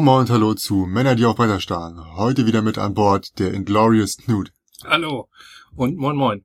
Moin 0.00 0.22
und 0.22 0.30
hallo 0.30 0.54
zu 0.54 0.86
Männer, 0.86 1.14
die 1.14 1.24
auch 1.24 1.38
weiterstarren. 1.38 2.16
Heute 2.16 2.46
wieder 2.46 2.62
mit 2.62 2.78
an 2.78 2.94
Bord 2.94 3.38
der 3.38 3.54
Inglorious 3.54 4.16
Knut. 4.16 4.50
Hallo 4.82 5.28
und 5.76 5.96
moin 5.96 6.16
moin. 6.16 6.44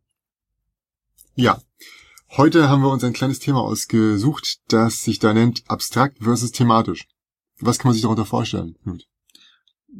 Ja, 1.33 1.59
heute 2.37 2.69
haben 2.69 2.83
wir 2.83 2.91
uns 2.91 3.03
ein 3.03 3.11
kleines 3.11 3.39
Thema 3.39 3.61
ausgesucht, 3.61 4.59
das 4.67 5.03
sich 5.03 5.17
da 5.17 5.33
nennt 5.33 5.63
abstrakt 5.67 6.19
versus 6.21 6.51
thematisch. 6.51 7.07
Was 7.59 7.79
kann 7.79 7.89
man 7.89 7.93
sich 7.93 8.03
darunter 8.03 8.25
vorstellen, 8.25 8.75
Knut? 8.83 9.07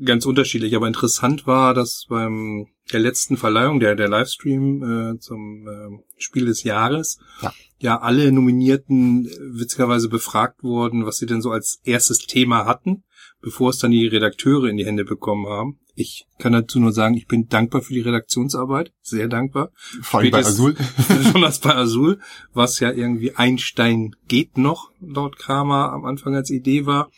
Ganz 0.05 0.27
unterschiedlich, 0.27 0.76
aber 0.76 0.85
interessant 0.85 1.48
war, 1.48 1.73
dass 1.73 2.05
beim 2.07 2.68
der 2.93 2.99
letzten 2.99 3.35
Verleihung, 3.35 3.79
der, 3.79 3.95
der 3.95 4.09
Livestream 4.09 4.84
äh, 5.16 5.20
zum 5.20 5.68
äh, 5.68 6.04
Spiel 6.18 6.45
des 6.45 6.62
Jahres, 6.62 7.18
Ja. 7.41 7.52
Ja 7.80 8.00
alle 8.00 8.32
Nominierten 8.32 9.26
äh, 9.26 9.30
witzigerweise 9.60 10.10
befragt 10.10 10.64
wurden, 10.64 11.06
was 11.06 11.18
sie 11.18 11.26
denn 11.26 11.42
so 11.42 11.52
als 11.52 11.80
erstes 11.84 12.20
Thema 12.20 12.66
hatten, 12.66 13.04
bevor 13.42 13.70
es 13.70 13.80
dann 13.80 13.92
die 13.92 14.08
Redakteure 14.08 14.66
in 14.66 14.78
die 14.78 14.86
Hände 14.86 15.05
bekommen 15.05 15.48
haben. 15.48 15.80
Ich 15.96 16.28
kann 16.38 16.54
dazu 16.54 16.80
nur 16.80 16.94
sagen, 16.94 17.16
ich 17.16 17.28
bin 17.28 17.48
dankbar 17.48 17.82
für 17.82 17.94
die 17.94 18.02
Redaktionsarbeit, 18.02 18.94
sehr 19.02 19.28
dankbar. 19.28 19.72
Vor 20.02 20.22
allem 20.22 20.32
bei 20.32 20.40
Azul. 20.40 20.76
Besonders 21.08 21.60
bei 21.60 21.76
Azul, 21.76 22.20
was 22.54 22.80
ja 22.80 22.92
irgendwie 22.92 23.36
Einstein 23.36 24.16
geht 24.27 24.58
noch, 24.58 24.91
laut 25.02 25.38
Kramer 25.38 25.91
am 25.91 26.05
Anfang 26.05 26.36
als 26.36 26.52
Idee 26.52 26.86
war. 26.86 27.10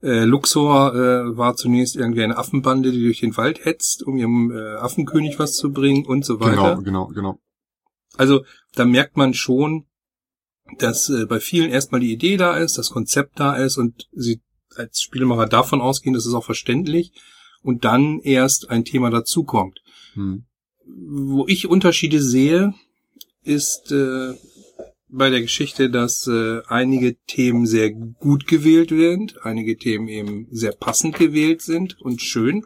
Äh, 0.00 0.24
Luxor 0.24 0.94
äh, 0.94 1.36
war 1.36 1.56
zunächst 1.56 1.96
irgendwie 1.96 2.22
eine 2.22 2.36
Affenbande, 2.36 2.92
die 2.92 3.02
durch 3.02 3.20
den 3.20 3.36
Wald 3.36 3.64
hetzt, 3.64 4.04
um 4.04 4.16
ihrem 4.16 4.52
äh, 4.52 4.76
Affenkönig 4.76 5.40
was 5.40 5.54
zu 5.54 5.72
bringen 5.72 6.06
und 6.06 6.24
so 6.24 6.38
weiter. 6.38 6.76
Genau, 6.76 6.82
genau, 6.82 7.06
genau. 7.08 7.40
Also 8.16 8.44
da 8.74 8.84
merkt 8.84 9.16
man 9.16 9.34
schon, 9.34 9.87
dass 10.78 11.08
äh, 11.08 11.26
bei 11.26 11.40
vielen 11.40 11.70
erstmal 11.70 12.00
die 12.00 12.12
Idee 12.12 12.36
da 12.36 12.56
ist, 12.56 12.78
das 12.78 12.90
Konzept 12.90 13.40
da 13.40 13.56
ist 13.56 13.76
und 13.78 14.08
sie 14.12 14.40
als 14.76 15.00
Spielemacher 15.00 15.46
davon 15.46 15.80
ausgehen, 15.80 16.14
das 16.14 16.26
ist 16.26 16.34
auch 16.34 16.44
verständlich 16.44 17.12
und 17.62 17.84
dann 17.84 18.20
erst 18.20 18.70
ein 18.70 18.84
Thema 18.84 19.10
dazukommt. 19.10 19.80
Hm. 20.14 20.44
Wo 20.86 21.46
ich 21.46 21.68
Unterschiede 21.68 22.22
sehe, 22.22 22.74
ist 23.42 23.92
äh, 23.92 24.34
bei 25.08 25.30
der 25.30 25.40
Geschichte, 25.40 25.90
dass 25.90 26.26
äh, 26.26 26.60
einige 26.66 27.16
Themen 27.26 27.66
sehr 27.66 27.90
gut 27.90 28.46
gewählt 28.46 28.90
sind, 28.90 29.44
einige 29.44 29.76
Themen 29.76 30.08
eben 30.08 30.46
sehr 30.50 30.72
passend 30.72 31.16
gewählt 31.16 31.62
sind 31.62 32.00
und 32.00 32.22
schön. 32.22 32.64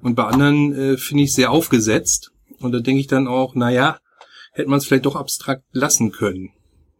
Und 0.00 0.14
bei 0.14 0.24
anderen 0.24 0.74
äh, 0.74 0.96
finde 0.96 1.24
ich 1.24 1.34
sehr 1.34 1.50
aufgesetzt. 1.50 2.32
Und 2.58 2.72
da 2.72 2.80
denke 2.80 3.00
ich 3.00 3.06
dann 3.06 3.26
auch, 3.26 3.54
naja, 3.54 3.98
hätte 4.52 4.68
man 4.68 4.78
es 4.78 4.86
vielleicht 4.86 5.06
doch 5.06 5.16
abstrakt 5.16 5.64
lassen 5.72 6.12
können. 6.12 6.50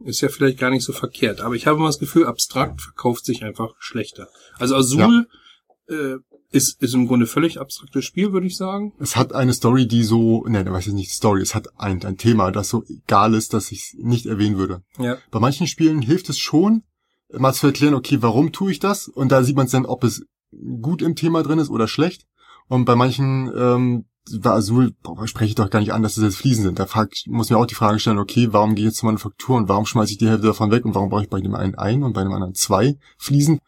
Ist 0.05 0.21
ja 0.21 0.29
vielleicht 0.29 0.59
gar 0.59 0.71
nicht 0.71 0.85
so 0.85 0.93
verkehrt. 0.93 1.41
Aber 1.41 1.55
ich 1.55 1.67
habe 1.67 1.79
immer 1.79 1.89
das 1.89 1.99
Gefühl, 1.99 2.27
abstrakt 2.27 2.81
verkauft 2.81 3.25
sich 3.25 3.45
einfach 3.45 3.75
schlechter. 3.79 4.29
Also 4.59 4.77
Azul 4.77 5.29
äh, 5.89 6.17
ist, 6.51 6.83
ist 6.83 6.95
im 6.95 7.07
Grunde 7.07 7.27
völlig 7.27 7.61
abstraktes 7.61 8.05
Spiel, 8.05 8.33
würde 8.33 8.47
ich 8.47 8.57
sagen. 8.57 8.93
Es 8.99 9.17
hat 9.17 9.33
eine 9.33 9.55
Story, 9.55 9.89
die 9.89 10.03
so, 10.03 10.45
ne, 10.47 10.65
weiß 10.71 10.89
ich 10.89 10.93
nicht, 10.93 11.13
Story, 11.13 11.41
es 11.41 11.55
hat 11.55 11.69
ein, 11.79 12.05
ein 12.05 12.19
Thema, 12.19 12.51
das 12.51 12.69
so 12.69 12.85
egal 12.89 13.35
ist, 13.35 13.55
dass 13.55 13.73
ich 13.73 13.81
es 13.81 13.95
nicht 13.99 14.27
erwähnen 14.27 14.59
würde. 14.59 14.83
Ja. 14.99 15.17
Bei 15.31 15.41
manchen 15.41 15.67
Spielen 15.67 16.03
hilft 16.03 16.29
es 16.29 16.39
schon, 16.39 16.83
mal 17.39 17.55
zu 17.55 17.67
erklären, 17.67 17.95
okay, 17.95 18.19
warum 18.21 18.53
tue 18.53 18.71
ich 18.71 18.79
das? 18.79 19.09
Und 19.09 19.33
da 19.33 19.43
sieht 19.43 19.57
man 19.57 19.67
es 19.67 19.73
dann, 19.73 19.87
ob 19.87 20.05
es 20.05 20.25
gut 20.81 21.03
im 21.03 21.17
Thema 21.17 21.43
drin 21.43 21.59
ist 21.59 21.71
oder 21.71 21.89
schlecht. 21.89 22.27
Und 22.69 22.85
bei 22.85 22.95
manchen, 22.95 23.51
ähm, 23.57 24.05
bei 24.41 24.51
Azul 24.51 24.95
spreche 25.25 25.51
ich 25.51 25.55
doch 25.55 25.71
gar 25.71 25.81
nicht 25.81 25.93
an, 25.93 26.03
dass 26.03 26.17
es 26.17 26.23
jetzt 26.23 26.37
Fliesen 26.37 26.65
sind. 26.65 26.79
Da 26.79 26.87
frag, 26.87 27.13
muss 27.27 27.51
mir 27.51 27.59
auch 27.59 27.67
die 27.67 27.75
Frage 27.75 27.99
stellen, 27.99 28.19
okay, 28.19 28.49
warum 28.53 28.75
gehe 28.75 28.85
ich 28.85 28.91
jetzt 28.91 28.99
zur 28.99 29.09
Manufaktur 29.09 29.57
und 29.57 29.69
warum 29.69 29.87
schmeiße 29.87 30.13
ich 30.13 30.19
die 30.19 30.29
Hälfte 30.29 30.47
davon 30.47 30.71
weg 30.71 30.85
und 30.85 30.95
warum 30.95 31.11
brauche 31.11 31.25
ich 31.25 31.31
bei 31.31 31.41
dem 31.41 31.55
einen 31.55 31.75
ein 31.75 32.03
und 32.03 32.13
bei 32.13 32.23
dem 32.23 32.33
anderen 32.33 32.55
zwei 32.55 32.97
Fliesen? 33.19 33.59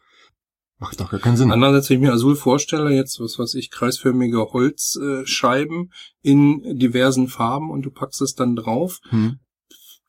Macht 0.77 0.99
doch 0.99 1.09
gar 1.09 1.19
keinen 1.21 1.37
Sinn. 1.37 1.51
Andererseits, 1.51 1.89
wenn 1.89 1.97
ich 1.97 2.07
mir 2.07 2.13
Azul 2.13 2.35
vorstelle, 2.35 2.93
jetzt, 2.93 3.19
was 3.19 3.39
weiß 3.39 3.55
ich, 3.55 3.71
kreisförmige 3.71 4.51
Holzscheiben 4.51 5.25
Scheiben 5.25 5.91
in 6.21 6.77
diversen 6.77 7.27
Farben 7.27 7.71
und 7.71 7.83
du 7.83 7.91
packst 7.91 8.21
es 8.21 8.35
dann 8.35 8.55
drauf, 8.55 8.99
Hm. 9.09 9.39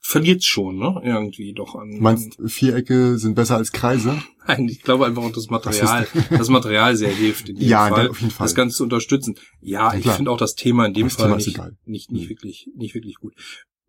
Verliert 0.01 0.45
schon, 0.45 0.79
ne? 0.79 1.01
Irgendwie 1.05 1.53
doch 1.53 1.75
an. 1.75 1.91
Du 1.91 2.03
meinst, 2.03 2.39
Vierecke 2.45 3.19
sind 3.19 3.35
besser 3.35 3.57
als 3.57 3.73
Kreise? 3.73 4.23
Nein, 4.47 4.69
ich 4.69 4.83
glaube 4.83 5.07
einfach 5.07 5.23
auch 5.23 5.33
das 5.33 5.49
Material, 5.51 6.07
das 6.31 6.49
Material 6.49 6.97
sehr 6.97 7.11
hilft 7.11 7.49
in 7.49 7.57
dem 7.57 7.69
Ja, 7.69 7.89
Fall, 7.89 8.09
auf 8.11 8.21
jeden 8.21 8.31
Fall. 8.33 8.45
das 8.45 8.55
Ganze 8.55 8.77
zu 8.77 8.85
unterstützen. 8.85 9.35
Ja, 9.61 9.93
Ja, 9.93 9.99
ich 9.99 10.07
finde 10.11 10.31
auch 10.31 10.39
das 10.39 10.55
Thema 10.55 10.87
in 10.87 10.95
dem 10.95 11.07
Das 11.09 11.17
Fall 11.17 11.35
nicht, 11.37 11.59
nicht, 11.87 12.13
nicht 12.13 12.25
Mhm. 12.27 12.29
wirklich, 12.29 12.69
nicht 12.77 12.95
wirklich 12.95 13.17
gut. 13.17 13.35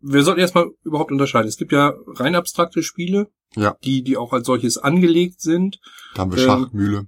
Wir 0.00 0.22
sollten 0.22 0.40
erstmal 0.40 0.66
überhaupt 0.84 1.10
unterscheiden. 1.12 1.48
Es 1.48 1.56
gibt 1.56 1.72
ja 1.72 1.92
rein 2.06 2.34
abstrakte 2.36 2.82
Spiele, 2.82 3.28
Ja. 3.56 3.76
die, 3.84 4.02
die 4.02 4.16
auch 4.16 4.32
als 4.32 4.46
solches 4.46 4.78
angelegt 4.78 5.40
sind. 5.40 5.78
Da 6.14 6.22
haben 6.22 6.32
wir 6.32 6.38
Ähm, 6.38 6.44
Schach, 6.44 6.72
Mühle, 6.72 7.06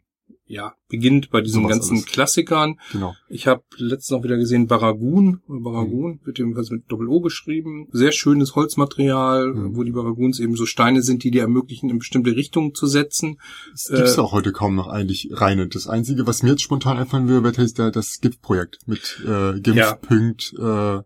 Ja, 0.52 0.74
beginnt 0.88 1.30
bei 1.30 1.42
diesen 1.42 1.68
ganzen 1.68 1.98
alles. 1.98 2.06
Klassikern. 2.06 2.80
genau. 2.90 3.14
Ich 3.28 3.46
habe 3.46 3.62
letztens 3.76 4.10
noch 4.10 4.24
wieder 4.24 4.36
gesehen 4.36 4.66
Baragun. 4.66 5.42
Baragun 5.46 6.18
wird 6.24 6.38
jedenfalls 6.40 6.70
mit 6.70 6.90
Doppel-O 6.90 7.20
geschrieben. 7.20 7.86
Sehr 7.92 8.10
schönes 8.10 8.56
Holzmaterial, 8.56 9.54
Mhm. 9.54 9.76
wo 9.76 9.84
die 9.84 9.92
Baraguns 9.92 10.40
eben 10.40 10.56
so 10.56 10.66
Steine 10.66 11.02
sind, 11.02 11.22
die 11.22 11.30
dir 11.30 11.42
ermöglichen, 11.42 11.88
in 11.88 11.98
bestimmte 11.98 12.34
Richtungen 12.34 12.74
zu 12.74 12.88
setzen. 12.88 13.38
Es 13.72 13.86
gibt's 13.88 14.16
Äh, 14.16 14.20
auch 14.20 14.32
heute 14.32 14.50
kaum 14.50 14.74
noch 14.74 14.88
eigentlich 14.88 15.28
reine. 15.30 15.68
Das 15.68 15.86
Einzige, 15.86 16.26
was 16.26 16.42
mir 16.42 16.50
jetzt 16.50 16.62
spontan 16.62 16.96
einfallen 16.98 17.28
würde, 17.28 17.62
ist 17.62 17.78
der- 17.78 17.92
das 17.92 18.18
GIF-Projekt 18.20 18.78
mit 18.86 19.22
äh, 19.24 19.60
GIMF, 19.60 19.76
Ja. 19.76 19.94
Punkt, 19.94 20.52
äh, 20.58 20.98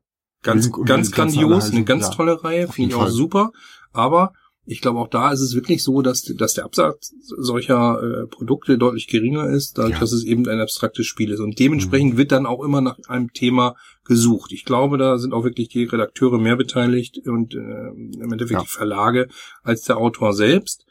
Ganz, 0.42 0.64
Link 0.64 0.78
und 0.78 0.86
ganz 0.86 1.10
grandios, 1.10 1.64
eine 1.64 1.72
heißen. 1.72 1.84
ganz 1.84 2.04
Ja, 2.04 2.10
tolle 2.12 2.42
Reihe, 2.42 2.68
finde 2.68 2.90
ich 2.90 2.96
auch 2.96 3.08
super. 3.08 3.50
Aber 3.92 4.32
ich 4.66 4.80
glaube, 4.80 4.98
auch 4.98 5.08
da 5.08 5.30
ist 5.30 5.40
es 5.40 5.54
wirklich 5.54 5.82
so, 5.82 6.00
dass, 6.00 6.22
dass 6.22 6.54
der 6.54 6.64
Absatz 6.64 7.12
solcher 7.20 8.00
äh, 8.02 8.26
Produkte 8.26 8.78
deutlich 8.78 9.08
geringer 9.08 9.48
ist, 9.48 9.76
dadurch, 9.76 9.94
Ja. 9.94 10.00
dass 10.00 10.12
es 10.12 10.24
eben 10.24 10.48
ein 10.48 10.60
abstraktes 10.60 11.06
Spiel 11.06 11.30
ist. 11.30 11.40
Und 11.40 11.58
dementsprechend 11.58 12.16
wird 12.16 12.32
dann 12.32 12.46
auch 12.46 12.62
immer 12.64 12.80
nach 12.80 12.98
einem 13.08 13.32
Thema 13.32 13.76
gesucht. 14.04 14.52
Ich 14.52 14.64
glaube, 14.64 14.96
da 14.96 15.18
sind 15.18 15.34
auch 15.34 15.44
wirklich 15.44 15.68
die 15.68 15.84
Redakteure 15.84 16.38
mehr 16.38 16.56
beteiligt 16.56 17.18
und 17.26 17.54
äh, 17.54 17.58
im 17.58 18.32
Endeffekt 18.32 18.52
Ja. 18.58 18.62
die 18.62 18.68
Verlage 18.68 19.28
als 19.62 19.82
der 19.82 19.98
Autor 19.98 20.32
selbst. 20.32 20.86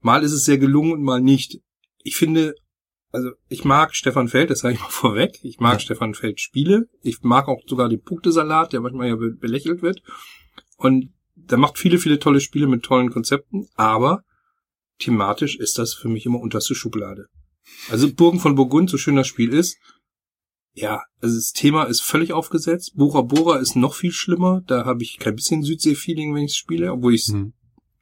Mal 0.00 0.22
ist 0.22 0.32
es 0.32 0.44
sehr 0.44 0.58
gelungen 0.58 0.92
und 0.92 1.02
mal 1.02 1.20
nicht. 1.22 1.60
Ich 2.02 2.16
finde, 2.16 2.54
also 3.12 3.30
ich 3.48 3.64
mag 3.64 3.94
Stefan 3.96 4.28
Feld, 4.28 4.50
das 4.50 4.58
sage 4.60 4.74
ich 4.74 4.80
mal 4.80 4.86
vorweg. 4.90 5.38
Ich 5.42 5.58
mag 5.58 5.74
Ja. 5.74 5.78
Stefan 5.80 6.12
Feld 6.14 6.38
Spiele. 6.40 6.88
Ich 7.00 7.22
mag 7.22 7.48
auch 7.48 7.62
sogar 7.66 7.88
den 7.88 8.02
Punktesalat, 8.02 8.74
der 8.74 8.80
manchmal 8.82 9.08
ja 9.08 9.16
be 9.16 9.30
belächelt 9.32 9.80
wird. 9.80 10.02
Und 10.76 11.14
der 11.50 11.58
macht 11.58 11.78
viele, 11.78 11.98
viele 11.98 12.18
tolle 12.18 12.40
Spiele 12.40 12.66
mit 12.66 12.82
tollen 12.82 13.10
Konzepten, 13.10 13.66
aber 13.74 14.22
thematisch 14.98 15.56
ist 15.56 15.78
das 15.78 15.94
für 15.94 16.08
mich 16.08 16.26
immer 16.26 16.40
unterste 16.40 16.74
Schublade. 16.74 17.26
Also 17.90 18.12
Burgen 18.12 18.40
von 18.40 18.54
Burgund, 18.54 18.90
so 18.90 18.98
schön 18.98 19.16
das 19.16 19.26
Spiel 19.26 19.52
ist, 19.52 19.76
ja, 20.76 21.02
also 21.22 21.34
das 21.36 21.52
Thema 21.52 21.84
ist 21.84 22.02
völlig 22.02 22.34
aufgesetzt. 22.34 22.92
Bora 22.96 23.22
Bora 23.22 23.56
ist 23.56 23.76
noch 23.76 23.94
viel 23.94 24.12
schlimmer. 24.12 24.60
Da 24.66 24.84
habe 24.84 25.02
ich 25.02 25.18
kein 25.18 25.34
bisschen 25.34 25.62
Südsee-Feeling, 25.62 26.34
wenn 26.34 26.44
ich 26.44 26.52
es 26.52 26.56
spiele, 26.58 26.92
obwohl 26.92 27.14
ich 27.14 27.22
es 27.22 27.32
hm. 27.32 27.54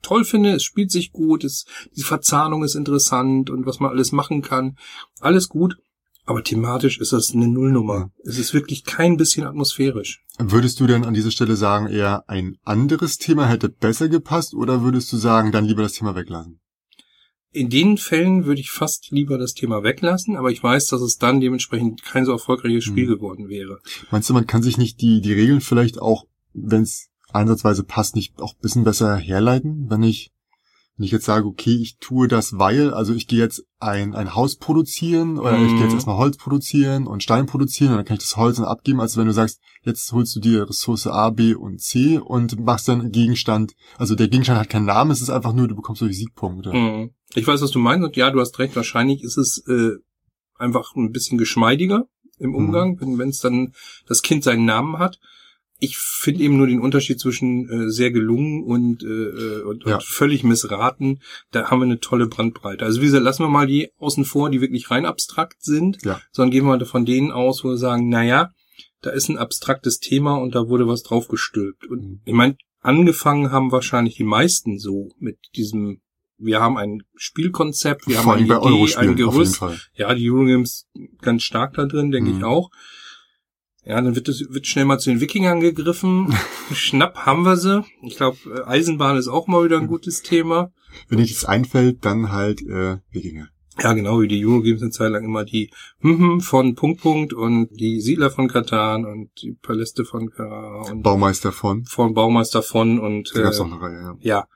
toll 0.03 0.25
finde. 0.25 0.50
Es 0.50 0.65
spielt 0.65 0.91
sich 0.91 1.12
gut, 1.12 1.44
es, 1.44 1.66
die 1.97 2.03
Verzahnung 2.03 2.65
ist 2.65 2.75
interessant 2.75 3.49
und 3.49 3.65
was 3.65 3.78
man 3.78 3.93
alles 3.93 4.11
machen 4.11 4.43
kann. 4.43 4.76
Alles 5.21 5.49
gut. 5.49 5.76
Aber 6.27 6.43
thematisch 6.43 6.99
ist 6.99 7.12
das 7.12 7.33
eine 7.35 7.49
Nullnummer. 7.49 8.11
Es 8.25 8.39
ist 8.39 8.55
wirklich 8.55 8.85
kein 8.85 9.17
bisschen 9.17 9.47
atmosphärisch. 9.47 10.25
Würdest 10.39 10.81
du 10.81 10.87
denn 10.87 11.05
an 11.05 11.15
dieser 11.15 11.31
Stelle 11.31 11.55
sagen, 11.57 11.87
eher 11.87 12.29
ein 12.29 12.57
anderes 12.65 13.19
Thema 13.19 13.47
hätte 13.47 13.69
besser 13.69 14.09
gepasst 14.09 14.55
oder 14.55 14.83
würdest 14.83 15.12
du 15.12 15.17
sagen, 15.19 15.53
dann 15.53 15.67
lieber 15.67 15.83
das 15.83 15.93
Thema 15.93 16.15
weglassen? 16.17 16.61
In 17.53 17.71
den 17.71 17.99
Fällen 17.99 18.47
würde 18.47 18.61
ich 18.61 18.71
fast 18.73 19.11
lieber 19.12 19.38
das 19.38 19.55
Thema 19.55 19.85
weglassen, 19.85 20.37
aber 20.37 20.50
ich 20.50 20.61
weiß, 20.61 20.87
dass 20.88 21.00
es 21.03 21.19
dann 21.19 21.41
dementsprechend 21.41 22.03
kein 22.03 22.25
so 22.25 22.32
erfolgreiches 22.32 22.82
Spiel 22.82 23.06
Hm. 23.06 23.15
geworden 23.15 23.49
wäre. 23.49 23.79
Meinst 24.11 24.29
du, 24.29 24.35
man 24.35 24.49
kann 24.49 24.62
sich 24.65 24.77
nicht 24.77 25.00
die, 25.00 25.20
die 25.20 25.35
Regeln 25.35 25.61
vielleicht 25.61 26.00
auch, 26.00 26.25
wenn 26.53 26.82
es 26.82 27.11
einsatzweise 27.32 27.85
passt, 27.85 28.17
nicht 28.17 28.41
auch 28.41 28.55
ein 28.55 28.61
bisschen 28.61 28.82
besser 28.82 29.17
herleiten? 29.17 29.87
Wenn 29.88 30.03
ich, 30.03 30.32
wenn 30.96 31.06
ich 31.06 31.11
jetzt 31.12 31.25
sage, 31.25 31.46
okay, 31.46 31.75
ich 31.75 31.96
tue 31.99 32.29
das, 32.29 32.56
weil, 32.58 32.94
also 32.94 33.14
ich 33.14 33.26
gehe 33.26 33.41
jetzt 33.41 33.64
ein, 33.81 34.14
ein 34.14 34.35
Haus 34.35 34.56
produzieren 34.56 35.38
oder 35.38 35.58
ich 35.58 35.73
gehe 35.73 35.81
jetzt 35.81 35.91
Mhm. 35.91 35.96
erstmal 35.96 36.17
Holz 36.19 36.37
produzieren 36.37 37.06
und 37.08 37.23
Stein 37.23 37.46
produzieren 37.46 37.91
und 37.91 37.96
dann 37.96 38.05
kann 38.05 38.17
ich 38.17 38.23
das 38.23 38.37
Holz 38.37 38.56
dann 38.58 38.67
abgeben, 38.67 39.00
als 39.00 39.17
wenn 39.17 39.26
du 39.26 39.32
sagst, 39.32 39.61
jetzt 39.82 40.12
holst 40.12 40.37
du 40.37 40.41
dir 40.41 40.69
Ressource 40.69 41.06
A, 41.08 41.31
B 41.31 41.55
und 41.55 41.81
C 41.81 42.19
und 42.19 42.61
machst 42.64 42.87
dann 42.88 43.00
einen 43.00 43.12
Gegenstand. 43.12 43.75
Also 43.99 44.14
der 44.14 44.29
Gegenstand 44.29 44.61
hat 44.61 44.70
keinen 44.70 44.87
Namen, 44.87 45.11
es 45.11 45.20
ist 45.20 45.31
einfach 45.31 45.52
nur, 45.52 45.67
du 45.67 45.75
bekommst 45.75 46.00
durch 46.00 46.17
Siegpunkte. 46.17 46.73
Mhm. 46.73 47.11
Ich 47.35 47.46
weiß, 47.46 47.61
was 47.61 47.73
du 47.73 47.81
meinst 47.81 48.05
und 48.06 48.14
ja, 48.17 48.31
du 48.31 48.38
hast 48.41 48.58
recht, 48.61 48.76
wahrscheinlich 48.76 49.23
ist 49.25 49.37
es 49.37 49.64
äh, 49.67 49.93
einfach 50.56 50.94
ein 50.94 51.11
bisschen 51.11 51.38
geschmeidiger 51.38 52.06
im 52.38 52.50
Mhm. 52.50 52.56
Umgang, 52.56 53.00
wenn 53.00 53.19
wenn 53.19 53.29
es 53.31 53.41
dann 53.41 53.73
das 54.06 54.23
Kind 54.23 54.44
seinen 54.44 54.64
Namen 54.64 54.99
hat. 54.99 55.19
Ich 55.81 55.99
finde 55.99 56.43
eben 56.44 56.56
nur 56.56 56.67
den 56.67 56.81
Unterschied 56.81 57.19
zwischen 57.21 57.69
äh, 57.69 57.91
sehr 57.91 58.11
gelungen 58.11 58.62
und, 58.62 59.03
äh, 59.03 59.06
äh, 59.06 59.62
und, 59.62 59.85
Ja. 59.85 59.97
und 59.97 60.05
völlig 60.05 60.44
missraten. 60.44 61.21
Da 61.50 61.71
haben 61.71 61.81
wir 61.81 61.85
eine 61.87 62.00
tolle 62.00 62.26
Brandbreite. 62.29 62.85
Also 62.85 63.00
wie 63.00 63.06
gesagt, 63.06 63.25
lassen 63.25 63.43
wir 63.43 63.49
mal 63.49 63.67
die 63.67 63.91
außen 63.99 64.25
vor, 64.25 64.50
die 64.50 64.61
wirklich 64.61 64.91
rein 64.91 65.05
abstrakt 65.05 65.62
sind, 65.62 66.03
Ja. 66.05 66.21
sondern 66.31 66.53
gehen 66.53 66.65
wir 66.67 66.87
von 66.87 67.05
denen 67.05 67.32
aus, 67.32 67.65
wo 67.65 67.71
wir 67.71 67.76
sagen, 67.76 68.09
na 68.09 68.23
ja, 68.25 68.50
da 69.03 69.11
ist 69.11 69.29
ein 69.29 69.37
abstraktes 69.37 69.99
Thema 69.99 70.37
und 70.37 70.55
da 70.55 70.69
wurde 70.69 70.87
was 70.87 71.03
draufgestülpt. 71.03 71.87
Und 71.87 72.03
Mhm. 72.03 72.20
ich 72.25 72.35
meine, 72.35 72.56
angefangen 72.81 73.50
haben 73.50 73.73
wahrscheinlich 73.73 74.15
die 74.17 74.25
meisten 74.25 74.79
so 74.79 75.11
mit 75.19 75.38
diesem 75.56 76.00
wir 76.37 76.61
haben 76.61 76.77
ein 76.77 77.05
Spielkonzept, 77.15 78.09
wir 78.09 78.17
Vor 78.17 78.32
haben 78.37 78.50
eine 78.50 78.85
Idee, 78.85 78.97
ein 78.97 79.15
Gerüst. 79.17 79.62
Ja, 79.94 80.12
die 80.15 80.29
Eurogames 80.31 80.87
ganz 81.23 81.44
stark 81.44 81.75
da 81.75 81.87
drin, 81.87 82.11
denke 82.11 82.31
Mhm. 82.32 82.38
ich 82.38 82.44
auch. 82.44 82.70
Ja, 83.86 84.00
dann 84.00 84.14
wird 84.14 84.28
es 84.28 84.46
wird 84.50 84.66
schnell 84.66 84.86
mal 84.86 84.98
zu 84.98 85.10
den 85.10 85.20
Wikingern 85.20 85.60
gegriffen. 85.60 86.34
Schnapp 86.72 87.26
haben 87.26 87.42
wir 87.42 87.56
sie. 87.56 87.84
Ich 88.02 88.16
glaube, 88.16 88.38
Eisenbahn 88.66 89.16
ist 89.16 89.28
auch 89.28 89.46
mal 89.46 89.64
wieder 89.64 89.78
ein 89.78 89.88
gutes 89.88 90.22
Thema. 90.22 90.72
Wenn 91.08 91.19
dir 91.19 91.26
das 91.26 91.44
einfällt, 91.44 92.04
dann 92.04 92.32
halt 92.32 92.62
äh, 92.62 92.98
Wikinger. 93.10 93.48
Ja, 93.78 93.92
genau, 93.92 94.20
wie 94.20 94.28
die 94.28 94.46
Eurogames 94.46 94.82
eine 94.82 94.92
Zeit 94.92 95.10
lang 95.10 95.25
immer 95.25 95.44
die 95.44 95.70
hm 95.98 96.40
von 96.40 96.76
Punkt 96.76 97.00
Punkt 97.00 97.32
und 97.32 97.69
die 97.72 98.00
Siedler 98.00 98.31
von 98.31 98.46
Katan 98.46 99.04
und 99.04 99.31
die 99.42 99.54
Paläste 99.60 100.04
von 100.04 100.31
Kara 100.31 100.88
und 100.90 101.02
Baumeister 101.02 101.50
von. 101.50 101.84
von 101.84 102.14
Baumeister 102.14 102.62
von 102.62 103.00
und 103.00 103.32
Da 103.34 103.42
gab's 103.42 103.58
äh, 103.58 103.62
auch 103.62 103.66
eine 103.66 103.81
Reihe, 103.81 104.16
ja. 104.20 104.46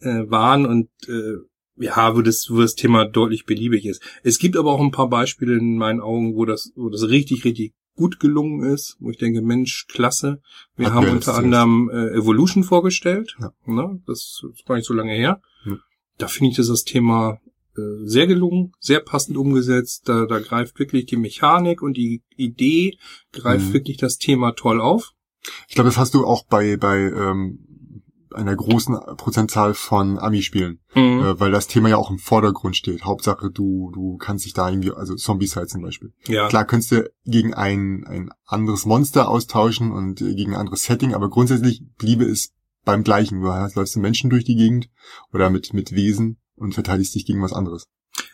ja, 0.00 0.10
äh, 0.10 0.28
waren 0.28 0.66
und 0.66 0.88
äh, 1.08 1.36
ja, 1.76 2.16
wo 2.16 2.22
das, 2.22 2.48
wo 2.50 2.60
das 2.60 2.74
Thema 2.74 3.04
deutlich 3.04 3.44
beliebig 3.44 3.86
ist. 3.86 4.02
Es 4.24 4.38
gibt 4.38 4.56
aber 4.56 4.72
auch 4.72 4.80
ein 4.80 4.90
paar 4.90 5.08
Beispiele 5.08 5.56
in 5.56 5.76
meinen 5.76 6.00
Augen, 6.00 6.34
wo 6.34 6.44
das, 6.44 6.72
wo 6.74 6.88
das 6.88 7.08
richtig, 7.08 7.44
richtig 7.44 7.72
gut 7.96 8.20
gelungen 8.20 8.62
ist, 8.72 8.96
wo 9.00 9.10
ich 9.10 9.18
denke, 9.18 9.42
Mensch, 9.42 9.86
klasse. 9.88 10.40
Wir 10.76 10.86
Hatten 10.86 10.96
haben 10.96 11.08
unter 11.08 11.34
anderem 11.34 11.90
äh, 11.90 12.10
Evolution 12.10 12.62
vorgestellt. 12.62 13.34
Ja. 13.40 13.52
Ne? 13.66 14.00
Das 14.06 14.42
ist 14.52 14.64
gar 14.66 14.76
nicht 14.76 14.86
so 14.86 14.94
lange 14.94 15.12
her. 15.14 15.40
Ja. 15.64 15.76
Da 16.18 16.28
finde 16.28 16.50
ich 16.50 16.56
das, 16.56 16.68
das 16.68 16.84
Thema 16.84 17.40
äh, 17.76 17.80
sehr 18.04 18.26
gelungen, 18.26 18.72
sehr 18.78 19.00
passend 19.00 19.36
umgesetzt. 19.36 20.08
Da, 20.08 20.26
da 20.26 20.38
greift 20.38 20.78
wirklich 20.78 21.06
die 21.06 21.16
Mechanik 21.16 21.82
und 21.82 21.96
die 21.96 22.22
Idee, 22.36 22.98
greift 23.32 23.68
Mhm. 23.68 23.72
wirklich 23.72 23.96
das 23.96 24.18
Thema 24.18 24.52
toll 24.52 24.80
auf. 24.80 25.12
Ich 25.68 25.74
glaube, 25.74 25.88
das 25.88 25.98
hast 25.98 26.14
du 26.14 26.24
auch 26.26 26.44
bei, 26.46 26.76
bei 26.76 26.98
ähm, 26.98 27.58
einer 28.34 28.54
großen 28.56 28.96
Prozentzahl 29.16 29.74
von 29.74 30.18
Ami-Spielen, 30.18 30.80
Mhm. 30.94 31.20
äh, 31.22 31.40
weil 31.40 31.50
das 31.50 31.66
Thema 31.68 31.88
ja 31.88 31.96
auch 31.96 32.10
im 32.10 32.18
Vordergrund 32.18 32.76
steht. 32.76 33.04
Hauptsache, 33.04 33.50
du, 33.50 33.90
du 33.94 34.16
kannst 34.16 34.44
dich 34.44 34.52
da 34.54 34.68
irgendwie, 34.68 34.90
also 34.92 35.14
Zombies 35.14 35.56
halt 35.56 35.70
zum 35.70 35.82
Beispiel. 35.82 36.12
ja. 36.26 36.48
Klar 36.48 36.64
könntest 36.64 36.92
du 36.92 37.10
gegen 37.24 37.54
ein, 37.54 38.04
ein 38.06 38.30
anderes 38.44 38.86
Monster 38.86 39.28
austauschen 39.28 39.92
und 39.92 40.16
gegen 40.18 40.52
ein 40.54 40.60
anderes 40.60 40.84
Setting, 40.84 41.14
aber 41.14 41.28
grundsätzlich 41.30 41.82
bliebe 41.98 42.24
es 42.24 42.52
beim 42.84 43.02
gleichen. 43.04 43.40
Du 43.40 43.52
hast, 43.52 43.74
läufst 43.76 43.96
du 43.96 44.00
Menschen 44.00 44.30
durch 44.30 44.44
die 44.44 44.56
Gegend 44.56 44.88
oder 45.32 45.50
mit, 45.50 45.72
mit 45.74 45.92
Wesen 45.92 46.38
und 46.54 46.72
verteidigst 46.74 47.14
dich 47.14 47.26
gegen 47.26 47.42
was 47.42 47.52
anderes. 47.52 47.86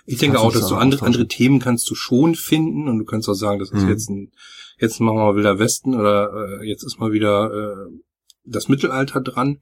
Ich 0.04 0.18
denke 0.18 0.36
kannst 0.36 0.56
auch, 0.56 0.60
dass 0.60 0.68
du 0.68 0.76
andere, 0.76 1.04
andere 1.06 1.26
Themen 1.26 1.58
kannst 1.58 1.88
du 1.90 1.94
schon 1.94 2.34
finden 2.34 2.88
und 2.88 2.98
du 2.98 3.04
kannst 3.04 3.28
auch 3.28 3.34
sagen, 3.34 3.58
das 3.58 3.70
ist 3.70 3.82
Mhm. 3.82 3.88
jetzt 3.88 4.08
ein, 4.10 4.32
jetzt 4.78 5.00
machen 5.00 5.16
wir 5.16 5.24
mal 5.26 5.34
Wilder 5.36 5.58
Westen 5.58 5.94
oder 5.94 6.60
äh, 6.60 6.68
jetzt 6.68 6.82
ist 6.84 6.98
mal 7.00 7.12
wieder 7.12 7.50
äh, 7.50 7.88
das 8.44 8.68
Mittelalter 8.68 9.20
dran. 9.20 9.60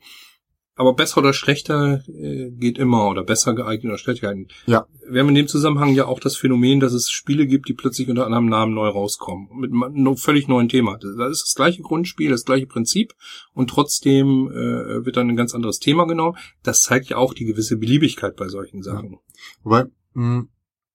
Aber 0.76 0.94
besser 0.94 1.18
oder 1.18 1.34
schlechter 1.34 2.02
äh, 2.08 2.50
geht 2.52 2.78
immer 2.78 3.10
oder 3.10 3.22
besser 3.22 3.52
geeignet 3.54 3.90
oder 3.90 3.98
schlechter 3.98 4.28
geeignet. 4.28 4.52
Ja. 4.66 4.86
Wir 5.06 5.20
haben 5.20 5.28
in 5.28 5.34
dem 5.34 5.48
Zusammenhang 5.48 5.92
ja 5.92 6.06
auch 6.06 6.20
das 6.20 6.36
Phänomen, 6.36 6.80
dass 6.80 6.94
es 6.94 7.10
Spiele 7.10 7.46
gibt, 7.46 7.68
die 7.68 7.74
plötzlich 7.74 8.08
unter 8.08 8.24
anderem 8.24 8.46
Namen 8.46 8.72
neu 8.72 8.88
rauskommen. 8.88 9.48
Mit 9.52 9.72
einem 9.72 10.16
völlig 10.16 10.48
neuen 10.48 10.70
Thema. 10.70 10.96
Da 10.96 11.28
ist 11.28 11.42
das 11.42 11.54
gleiche 11.54 11.82
Grundspiel, 11.82 12.30
das 12.30 12.46
gleiche 12.46 12.66
Prinzip 12.66 13.14
und 13.52 13.68
trotzdem 13.68 14.48
äh, 14.50 15.04
wird 15.04 15.18
dann 15.18 15.28
ein 15.28 15.36
ganz 15.36 15.54
anderes 15.54 15.80
Thema 15.80 16.06
genommen. 16.06 16.38
Das 16.62 16.80
zeigt 16.80 17.10
ja 17.10 17.18
auch 17.18 17.34
die 17.34 17.44
gewisse 17.44 17.76
Beliebigkeit 17.76 18.36
bei 18.36 18.48
solchen 18.48 18.82
Sachen. 18.82 19.18
Wobei, 19.62 19.84
mh, 20.14 20.44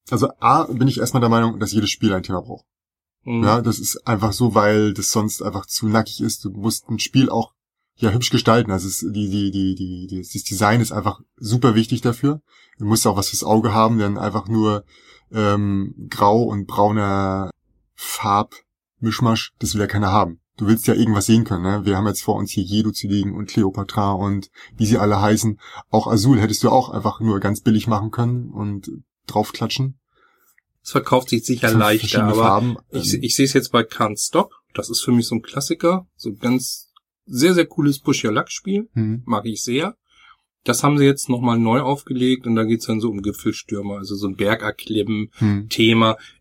also 0.09 0.29
A, 0.39 0.63
bin 0.63 0.87
ich 0.87 0.99
erstmal 0.99 1.21
der 1.21 1.29
Meinung, 1.29 1.59
dass 1.59 1.73
jedes 1.73 1.89
Spiel 1.91 2.13
ein 2.13 2.23
Thema 2.23 2.41
braucht. 2.41 2.65
Mhm. 3.23 3.43
Ja, 3.43 3.61
das 3.61 3.79
ist 3.79 4.07
einfach 4.07 4.33
so, 4.33 4.55
weil 4.55 4.93
das 4.93 5.11
sonst 5.11 5.41
einfach 5.41 5.65
zu 5.65 5.87
nackig 5.87 6.21
ist. 6.21 6.45
Du 6.45 6.51
musst 6.51 6.87
ein 6.89 6.99
Spiel 6.99 7.29
auch 7.29 7.55
ja 7.97 8.12
hübsch 8.12 8.30
gestalten. 8.30 8.71
Also 8.71 8.88
es, 8.88 9.00
die, 9.00 9.30
die, 9.30 9.51
die, 9.51 9.75
die, 9.75 10.07
die, 10.07 10.21
das 10.21 10.44
Design 10.44 10.81
ist 10.81 10.92
einfach 10.92 11.21
super 11.38 11.75
wichtig 11.75 12.01
dafür. 12.01 12.42
Du 12.77 12.86
musst 12.86 13.07
auch 13.07 13.18
was 13.18 13.30
fürs 13.30 13.44
Auge 13.44 13.74
haben, 13.74 14.00
denn 14.00 14.18
einfach 14.18 14.47
nur 14.47 14.83
ähm, 15.31 16.07
grau 16.09 16.44
und 16.44 16.68
brauner 16.68 17.51
Farbmischmasch, 17.95 19.53
das 19.59 19.74
will 19.74 19.81
ja 19.81 19.88
keiner 19.88 20.12
haben. 20.12 20.39
Du 20.57 20.68
willst 20.68 20.88
ja 20.88 20.94
irgendwas 20.94 21.25
sehen 21.25 21.44
können. 21.44 21.63
Ne? 21.63 21.86
Wir 21.86 21.97
haben 21.97 22.07
jetzt 22.07 22.21
vor 22.21 22.36
uns 22.36 22.51
hier 22.51 22.63
Jedo 22.63 22.92
zu 22.92 23.07
liegen 23.07 23.36
und 23.36 23.50
Cleopatra 23.50 24.13
und 24.13 24.50
wie 24.77 24.86
sie 24.86 24.97
alle 24.97 25.21
heißen. 25.21 25.59
Auch 25.89 26.07
Azul 26.07 26.39
hättest 26.39 26.63
du 26.63 26.69
auch 26.69 26.89
einfach 26.89 27.19
nur 27.19 27.39
ganz 27.39 27.62
billig 27.62 27.88
machen 27.88 28.12
können 28.12 28.50
und 28.51 28.89
draufklatschen. 29.27 30.00
Es 30.81 30.92
verkauft 30.92 31.30
sich 31.30 31.45
sicher 31.45 31.74
leichter, 31.74 32.24
aber 32.24 32.36
Farben. 32.36 32.77
ich, 32.92 33.15
Ähm, 33.15 33.24
ich 33.24 33.36
sehe 33.36 33.45
es 33.45 33.53
jetzt 33.53 33.71
bei 33.71 33.81
Can't 33.81 34.24
Stop. 34.24 34.53
Das 34.74 34.89
ist 34.89 35.01
für 35.01 35.12
mich 35.12 35.27
so 35.27 35.36
ein 35.36 35.42
Klassiker. 35.42 36.07
So 36.15 36.33
ganz 36.33 36.92
sehr, 37.25 37.54
sehr 37.54 37.66
cooles 37.66 38.00
Push-Your-Luck-Spiel. 38.00 38.89
hm. 38.94 39.24
Mag 39.25 39.45
ich 39.45 39.63
sehr. 39.63 39.95
Das 40.63 40.83
haben 40.83 40.98
sie 40.98 41.06
jetzt 41.06 41.30
nochmal 41.30 41.60
neu 41.60 41.81
aufgelegt 41.81 42.48
und 42.48 42.56
da 42.56 42.63
geht's 42.63 42.88
dann 42.88 43.00
so 43.00 43.10
um 43.12 43.22
Gipfelstürmer, 43.22 43.98
also 43.98 44.16
so 44.16 44.27
ein 44.27 44.36
Bergerklimmen. 44.36 45.30
Hm. 45.33 45.68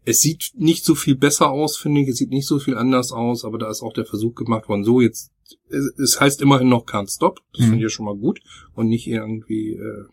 Es 0.07 0.23
sieht 0.23 0.53
nicht 0.55 0.83
so 0.85 0.95
viel 0.95 1.15
besser 1.15 1.51
aus, 1.51 1.77
finde 1.77 2.01
ich. 2.01 2.09
Es 2.09 2.17
sieht 2.17 2.31
nicht 2.31 2.47
so 2.47 2.59
viel 2.59 2.77
anders 2.79 3.13
aus, 3.13 3.45
aber 3.45 3.59
da 3.59 3.69
ist 3.71 3.83
auch 3.83 3.93
der 3.93 4.07
Versuch 4.07 4.35
gemacht 4.35 4.69
worden, 4.71 4.83
so 4.85 5.03
jetzt, 5.03 5.31
es, 5.69 6.21
heißt 6.21 6.41
immerhin 6.41 6.71
noch 6.71 6.87
Can't 6.87 7.15
Stop. 7.15 7.41
Das 7.53 7.61
Mhm. 7.61 7.65
finde 7.65 7.77
ich 7.77 7.83
ja 7.83 7.89
schon 7.91 8.07
mal 8.07 8.17
gut. 8.17 8.41
Und 8.75 8.89
nicht 8.89 9.07
irgendwie 9.07 9.75
äh, 9.75 10.05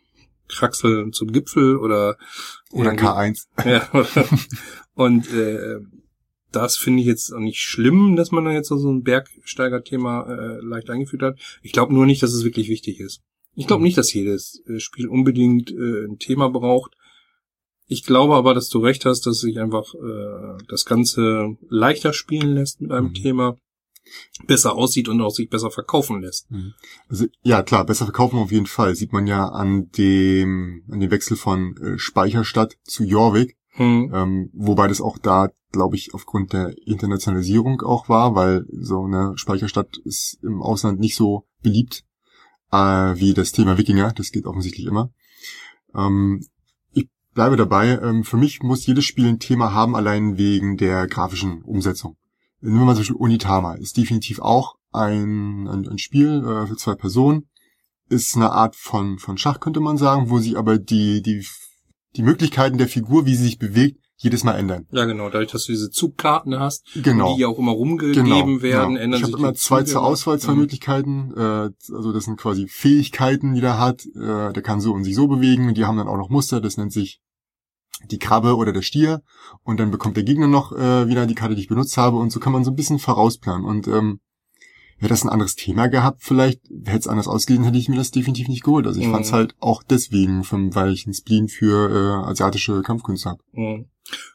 Kraxeln 0.49 1.13
zum 1.13 1.31
Gipfel 1.31 1.77
oder 1.77 2.17
Oder 2.71 2.91
irgendwie- 2.91 3.05
K1. 3.05 3.47
ja. 3.65 3.87
Und 4.93 5.31
äh, 5.33 5.79
das 6.51 6.77
finde 6.77 7.01
ich 7.01 7.07
jetzt 7.07 7.31
auch 7.33 7.39
nicht 7.39 7.59
schlimm, 7.59 8.15
dass 8.15 8.31
man 8.31 8.45
da 8.45 8.51
jetzt 8.51 8.67
so 8.69 8.75
ein 8.91 9.03
Bergsteiger-Thema 9.03 10.27
äh, 10.27 10.59
leicht 10.65 10.89
eingeführt 10.89 11.21
hat. 11.21 11.39
Ich 11.61 11.71
glaube 11.71 11.93
nur 11.93 12.05
nicht, 12.05 12.21
dass 12.23 12.33
es 12.33 12.43
wirklich 12.43 12.69
wichtig 12.69 12.99
ist. 12.99 13.21
Ich 13.55 13.67
glaube 13.67 13.81
Mhm. 13.81 13.85
nicht, 13.85 13.97
dass 13.97 14.13
jedes 14.13 14.61
äh, 14.67 14.79
Spiel 14.79 15.07
unbedingt 15.07 15.71
äh, 15.71 16.05
ein 16.05 16.17
Thema 16.19 16.49
braucht. 16.49 16.93
Ich 17.87 18.03
glaube 18.05 18.35
aber, 18.35 18.53
dass 18.53 18.69
du 18.69 18.79
recht 18.79 19.03
hast, 19.05 19.25
dass 19.25 19.39
sich 19.41 19.59
einfach 19.59 19.93
äh, 19.95 20.63
das 20.69 20.85
Ganze 20.85 21.57
leichter 21.69 22.13
spielen 22.13 22.53
lässt 22.53 22.79
mit 22.81 22.91
einem 22.91 23.07
Mhm. 23.09 23.13
Thema, 23.15 23.57
besser 24.47 24.75
aussieht 24.75 25.07
und 25.09 25.21
auch 25.21 25.29
sich 25.29 25.49
besser 25.49 25.69
verkaufen 25.71 26.21
lässt. 26.21 26.47
Also, 27.07 27.27
ja, 27.43 27.61
klar, 27.63 27.85
besser 27.85 28.05
verkaufen 28.05 28.39
auf 28.39 28.51
jeden 28.51 28.65
Fall. 28.65 28.95
Sieht 28.95 29.13
man 29.13 29.27
ja 29.27 29.47
an 29.47 29.89
dem, 29.91 30.83
an 30.89 30.99
dem 30.99 31.11
Wechsel 31.11 31.37
von 31.37 31.77
äh, 31.77 31.97
Speicherstadt 31.99 32.77
zu 32.83 33.03
Jorvik, 33.03 33.57
Hm. 33.73 34.11
ähm, 34.13 34.49
wobei 34.53 34.87
das 34.87 34.99
auch 34.99 35.17
da, 35.17 35.49
glaube 35.71 35.95
ich, 35.95 36.13
aufgrund 36.13 36.51
der 36.51 36.75
Internationalisierung 36.85 37.81
auch 37.81 38.09
war, 38.09 38.35
weil 38.35 38.65
so 38.69 39.05
eine 39.05 39.37
Speicherstadt 39.37 39.97
ist 40.03 40.39
im 40.43 40.61
Ausland 40.61 40.99
nicht 40.99 41.15
so 41.15 41.45
beliebt 41.61 42.03
äh, 42.71 42.77
wie 42.77 43.33
das 43.33 43.51
Thema 43.51 43.77
Wikinger. 43.77 44.11
Das 44.13 44.31
geht 44.31 44.45
offensichtlich 44.45 44.87
immer. 44.87 45.11
Ähm, 45.95 46.45
ich 46.91 47.09
bleibe 47.33 47.55
dabei. 47.55 47.99
Ähm, 48.01 48.23
für 48.23 48.37
mich 48.37 48.61
muss 48.61 48.85
jedes 48.85 49.05
Spiel 49.05 49.27
ein 49.27 49.39
Thema 49.39 49.73
haben, 49.73 49.95
allein 49.95 50.37
wegen 50.37 50.77
der 50.77 51.07
grafischen 51.07 51.61
Umsetzung. 51.61 52.17
Nehmen 52.61 52.79
wir 52.79 52.85
mal 52.85 52.93
zum 52.93 53.01
Beispiel 53.01 53.15
Unitama. 53.17 53.75
Ist 53.75 53.97
definitiv 53.97 54.39
auch 54.39 54.75
ein, 54.91 55.67
ein, 55.67 55.87
ein 55.87 55.97
Spiel 55.97 56.43
äh, 56.45 56.67
für 56.67 56.77
zwei 56.77 56.95
Personen. 56.95 57.47
Ist 58.09 58.35
eine 58.35 58.51
Art 58.51 58.75
von, 58.75 59.19
von 59.19 59.37
Schach, 59.37 59.59
könnte 59.61 59.79
man 59.79 59.97
sagen, 59.97 60.29
wo 60.29 60.39
sich 60.39 60.57
aber 60.57 60.77
die, 60.77 61.21
die, 61.21 61.45
die 62.15 62.23
Möglichkeiten 62.23 62.77
der 62.77 62.87
Figur, 62.87 63.25
wie 63.25 63.35
sie 63.35 63.43
sich 63.43 63.57
bewegt, 63.59 63.97
jedes 64.17 64.43
Mal 64.43 64.53
ändern. 64.55 64.85
Ja, 64.91 65.05
genau. 65.05 65.29
Dadurch, 65.29 65.51
dass 65.51 65.65
du 65.65 65.71
diese 65.71 65.89
Zugkarten 65.89 66.59
hast, 66.59 66.85
Genau. 66.93 67.33
die 67.35 67.41
ja 67.41 67.47
auch 67.47 67.57
immer 67.57 67.71
rumgegeben 67.71 68.23
Genau, 68.25 68.61
werden, 68.61 68.89
genau. 68.93 69.01
ändern 69.03 69.19
ich 69.19 69.25
sich 69.25 69.33
habe 69.33 69.43
immer 69.43 69.53
zwei 69.55 69.79
Züge 69.79 69.91
zur 69.91 70.01
immer. 70.01 70.09
Auswahl, 70.09 70.39
zwei 70.39 70.51
Mhm. 70.53 70.59
Möglichkeiten. 70.59 71.33
Äh, 71.35 71.69
also 71.95 72.13
das 72.13 72.25
sind 72.25 72.37
quasi 72.37 72.67
Fähigkeiten, 72.67 73.53
die 73.55 73.61
der 73.61 73.79
hat. 73.79 74.05
Äh, 74.15 74.53
der 74.53 74.61
kann 74.61 74.79
so 74.79 74.93
und 74.93 75.03
sich 75.05 75.15
so 75.15 75.27
bewegen. 75.27 75.67
Und 75.69 75.75
die 75.77 75.85
haben 75.85 75.97
dann 75.97 76.07
auch 76.07 76.17
noch 76.17 76.29
Muster. 76.29 76.61
Das 76.61 76.77
nennt 76.77 76.93
sich 76.93 77.19
die 78.11 78.19
Krabbe 78.19 78.55
oder 78.55 78.73
der 78.73 78.83
Stier. 78.83 79.21
Und 79.63 79.79
dann 79.79 79.89
bekommt 79.89 80.17
der 80.17 80.23
Gegner 80.23 80.47
noch 80.47 80.71
äh, 80.71 81.07
wieder 81.07 81.25
die 81.25 81.35
Karte, 81.35 81.55
die 81.55 81.61
ich 81.61 81.67
benutzt 81.67 81.97
habe. 81.97 82.17
Und 82.17 82.31
so 82.31 82.39
kann 82.39 82.53
man 82.53 82.63
so 82.63 82.69
ein 82.71 82.75
bisschen 82.75 82.99
vorausplanen. 82.99 83.65
Und 83.65 83.87
ähm, 83.87 84.19
hätte 85.01 85.09
das 85.13 85.23
ein 85.23 85.29
anderes 85.29 85.55
Thema 85.55 85.87
gehabt, 85.87 86.21
vielleicht 86.23 86.61
hätte 86.85 86.99
es 86.99 87.07
anders 87.07 87.27
ausgesehen, 87.27 87.63
hätte 87.63 87.77
ich 87.77 87.89
mir 87.89 87.95
das 87.97 88.11
definitiv 88.11 88.47
nicht 88.47 88.63
geholt. 88.63 88.87
Also 88.87 88.99
ich 88.99 89.07
Mhm. 89.07 89.11
fand 89.11 89.25
es 89.25 89.33
halt 89.33 89.55
auch 89.59 89.83
deswegen, 89.83 90.43
weil 90.73 90.93
ich 90.93 91.05
einen 91.05 91.13
Spleen 91.13 91.47
für 91.47 91.89
äh, 91.89 92.29
asiatische 92.29 92.81
Kampfkünste 92.81 93.29
habe. 93.31 93.43
Mhm. 93.53 93.85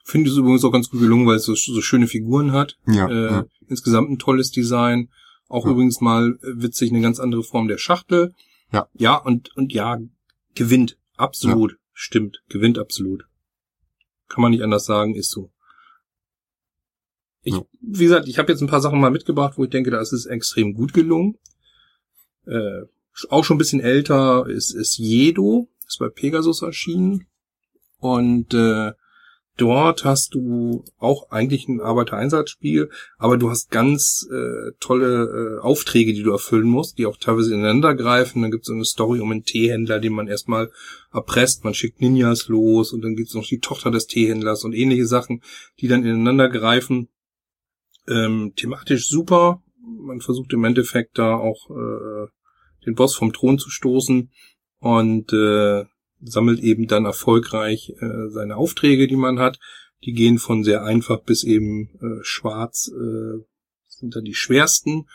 Finde 0.05 0.31
es 0.31 0.37
übrigens 0.37 0.65
auch 0.65 0.71
ganz 0.73 0.89
gut 0.91 1.01
gelungen, 1.01 1.27
weil 1.27 1.37
es 1.37 1.45
so, 1.45 1.55
so 1.55 1.81
schöne 1.81 2.07
Figuren 2.07 2.53
hat. 2.53 2.77
Ja, 2.87 3.09
äh, 3.09 3.27
ja. 3.27 3.45
Insgesamt 3.69 4.11
ein 4.11 4.19
tolles 4.19 4.51
Design. 4.51 5.09
Auch 5.49 5.65
Ja. 5.65 5.73
übrigens 5.73 6.01
mal 6.01 6.39
äh, 6.43 6.63
witzig 6.63 6.91
eine 6.93 7.01
ganz 7.01 7.21
andere 7.21 7.43
Form 7.43 7.69
der 7.69 7.79
Schachtel. 7.79 8.33
Ja. 8.73 8.89
Ja, 8.95 9.17
und, 9.17 9.55
und 9.57 9.73
ja, 9.73 9.99
gewinnt. 10.55 10.97
Absolut. 11.17 11.77
Stimmt. 11.93 12.43
Gewinnt 12.49 12.79
absolut. 12.79 13.25
Kann 14.29 14.43
man 14.43 14.51
nicht 14.51 14.63
anders 14.63 14.85
sagen, 14.87 15.15
ist 15.15 15.31
so. 15.31 15.51
Ich, 17.47 17.55
Ja. 17.55 17.63
wie 17.81 18.05
gesagt, 18.05 18.27
ich 18.27 18.39
habe 18.39 18.51
jetzt 18.51 18.61
ein 18.61 18.67
paar 18.67 18.81
Sachen 18.81 18.99
mal 19.01 19.13
mitgebracht, 19.13 19.55
wo 19.57 19.63
ich 19.63 19.71
denke, 19.71 19.93
da 19.93 20.01
ist 20.01 20.13
es 20.13 20.27
extrem 20.27 20.75
gut 20.75 20.93
gelungen. 20.93 21.39
Äh, 22.45 22.83
auch 23.29 23.45
schon 23.45 23.55
ein 23.55 23.59
bisschen 23.59 23.81
älter 23.81 24.47
ist, 24.49 24.73
ist 24.73 24.99
Jedo, 24.99 25.69
ist 25.87 26.01
bei 26.01 26.09
Pegasus 26.09 26.63
erschienen. 26.63 27.27
Und 27.99 28.53
äh, 28.53 28.93
dort 29.57 30.05
hast 30.05 30.35
du 30.35 30.85
auch 30.99 31.31
eigentlich 31.31 31.69
ein 31.69 31.81
Arbeitereinsatzspiel, 31.81 32.91
aber 33.17 33.37
du 33.39 33.49
hast 33.49 33.71
ganz 33.71 34.29
äh, 34.29 34.73
tolle 34.81 35.59
äh, 35.59 35.63
Aufträge, 35.63 36.15
die 36.15 36.25
du 36.25 36.33
erfüllen 36.33 36.67
musst, 36.67 36.99
die 36.99 37.07
auch 37.07 37.17
teilweise 37.17 37.55
ineinander 37.55 37.95
greifen. 37.95 38.43
Dann 38.43 38.51
gibt 38.51 38.65
es 38.65 38.69
so 38.69 38.75
eine 38.75 38.85
Story 38.85 39.21
um 39.21 39.31
einen 39.31 39.45
Teehändler, 39.45 40.01
den 40.01 40.15
man 40.15 40.27
erstmal 40.27 40.73
erpresst, 41.13 41.63
man 41.63 41.75
schickt 41.75 42.01
Ninjas 42.01 42.49
los 42.49 42.93
und 42.93 43.03
dann 43.03 43.15
gibt 43.15 43.29
es 43.29 43.35
noch 43.35 43.47
die 43.47 43.61
Tochter 43.61 43.93
des 43.93 44.09
Teehändlers 44.09 44.65
und 44.65 44.73
ähnliche 44.73 45.07
Sachen, 45.07 45.43
die 45.79 45.87
dann 45.87 46.05
ineinander 46.05 46.49
greifen. 46.49 47.09
Ähm, 48.09 48.53
thematisch 48.57 49.09
super. 49.09 49.63
Man 49.83 50.21
versucht 50.21 50.53
im 50.53 50.65
Endeffekt 50.65 51.19
da 51.19 51.37
auch 51.37 51.71
äh, 51.71 52.29
den 52.85 52.95
Boss 52.95 53.17
vom 53.17 53.33
Thron 53.33 53.59
zu 53.59 53.71
stoßen 53.71 54.31
und 54.81 55.33
äh, 55.33 55.85
sammelt 56.21 56.61
eben 56.61 56.87
dann 56.87 57.05
erfolgreich 57.05 57.93
äh, 58.01 58.29
seine 58.29 58.57
Aufträge, 58.57 59.07
die 59.07 59.17
man 59.17 59.39
hat. 59.39 59.59
Die 60.05 60.13
gehen 60.13 60.39
von 60.39 60.65
sehr 60.65 60.85
einfach 60.85 61.23
bis 61.23 61.43
eben 61.45 61.91
äh, 62.01 62.23
schwarz, 62.23 62.91
äh, 62.93 63.43
sind 63.87 64.15
dann 64.15 64.25
die 64.25 64.35
schwersten. 64.35 65.09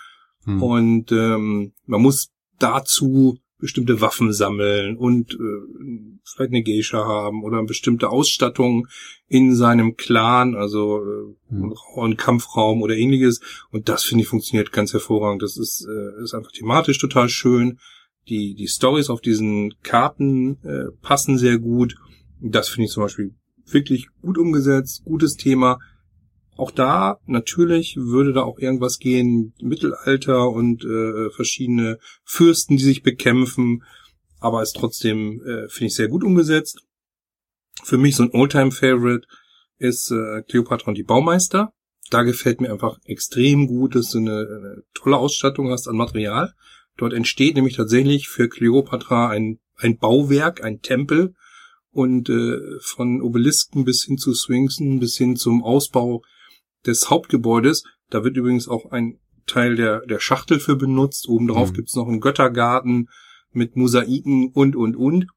Hm. 0.43 0.61
Und 0.61 1.11
ähm, 1.11 1.73
man 1.85 2.01
muss 2.01 2.31
dazu 2.59 3.37
bestimmte 3.61 4.01
Waffen 4.01 4.33
sammeln 4.33 4.97
und 4.97 5.33
äh, 5.33 6.17
vielleicht 6.23 6.51
eine 6.51 6.63
Geisha 6.63 7.05
haben 7.05 7.43
oder 7.43 7.63
bestimmte 7.63 8.09
Ausstattung 8.09 8.87
in 9.27 9.55
seinem 9.55 9.95
Clan, 9.95 10.55
also 10.55 10.97
äh, 10.97 11.53
hm. 11.53 11.73
einen 11.97 12.17
Kampfraum 12.17 12.81
oder 12.81 12.97
ähnliches. 12.97 13.39
Und 13.69 13.87
das 13.87 14.03
finde 14.03 14.23
ich 14.23 14.27
funktioniert 14.27 14.73
ganz 14.73 14.91
hervorragend. 14.91 15.41
Das 15.41 15.57
ist, 15.57 15.87
äh, 15.87 16.23
ist 16.23 16.33
einfach 16.33 16.51
thematisch 16.51 16.99
total 16.99 17.29
schön. 17.29 17.79
Die, 18.27 18.55
die 18.55 18.67
Stories 18.67 19.09
auf 19.09 19.21
diesen 19.21 19.73
Karten 19.83 20.57
äh, 20.63 20.91
passen 21.01 21.37
sehr 21.37 21.59
gut. 21.59 21.95
Das 22.41 22.67
finde 22.67 22.85
ich 22.87 22.91
zum 22.91 23.03
Beispiel 23.03 23.33
wirklich 23.65 24.07
gut 24.21 24.37
umgesetzt, 24.37 25.03
gutes 25.05 25.37
Thema. 25.37 25.79
Auch 26.61 26.69
da, 26.69 27.17
natürlich, 27.25 27.95
würde 27.97 28.33
da 28.33 28.43
auch 28.43 28.59
irgendwas 28.59 28.99
gehen, 28.99 29.55
Mittelalter 29.63 30.51
und 30.51 30.85
äh, 30.85 31.31
verschiedene 31.31 31.97
Fürsten, 32.23 32.77
die 32.77 32.83
sich 32.83 33.01
bekämpfen, 33.01 33.83
aber 34.39 34.61
ist 34.61 34.75
trotzdem, 34.75 35.41
äh, 35.41 35.67
finde 35.69 35.87
ich, 35.87 35.95
sehr 35.95 36.07
gut 36.07 36.23
umgesetzt. 36.23 36.83
Für 37.83 37.97
mich 37.97 38.15
so 38.15 38.21
ein 38.21 38.29
Oldtime-Favorite 38.31 39.25
ist 39.79 40.11
äh, 40.11 40.43
Cleopatra 40.43 40.89
und 40.89 40.99
die 40.99 41.03
Baumeister. 41.03 41.73
Da 42.11 42.21
gefällt 42.21 42.61
mir 42.61 42.71
einfach 42.71 42.99
extrem 43.05 43.65
gut, 43.65 43.95
dass 43.95 44.11
du 44.11 44.19
eine, 44.19 44.31
eine 44.31 44.83
tolle 44.93 45.17
Ausstattung 45.17 45.71
hast 45.71 45.87
an 45.87 45.97
Material. 45.97 46.53
Dort 46.95 47.13
entsteht 47.13 47.55
nämlich 47.55 47.75
tatsächlich 47.75 48.29
für 48.29 48.49
Kleopatra 48.49 49.29
ein, 49.29 49.57
ein 49.77 49.97
Bauwerk, 49.97 50.63
ein 50.63 50.83
Tempel 50.83 51.33
und 51.89 52.29
äh, 52.29 52.59
von 52.81 53.19
Obelisken 53.19 53.83
bis 53.83 54.03
hin 54.03 54.19
zu 54.19 54.35
Sphinxen 54.35 54.99
bis 54.99 55.17
hin 55.17 55.35
zum 55.35 55.63
Ausbau 55.63 56.21
des 56.85 57.09
Hauptgebäudes. 57.09 57.83
Da 58.09 58.23
wird 58.23 58.37
übrigens 58.37 58.67
auch 58.67 58.91
ein 58.91 59.19
Teil 59.45 59.75
der, 59.75 60.05
der 60.05 60.19
Schachtel 60.19 60.59
für 60.59 60.75
benutzt. 60.75 61.27
Obendrauf 61.27 61.71
mhm. 61.71 61.75
gibt's 61.75 61.95
noch 61.95 62.07
einen 62.07 62.21
Göttergarten 62.21 63.09
mit 63.51 63.75
Mosaiken 63.75 64.51
und, 64.53 64.75
und, 64.75 64.95
und. 64.95 65.27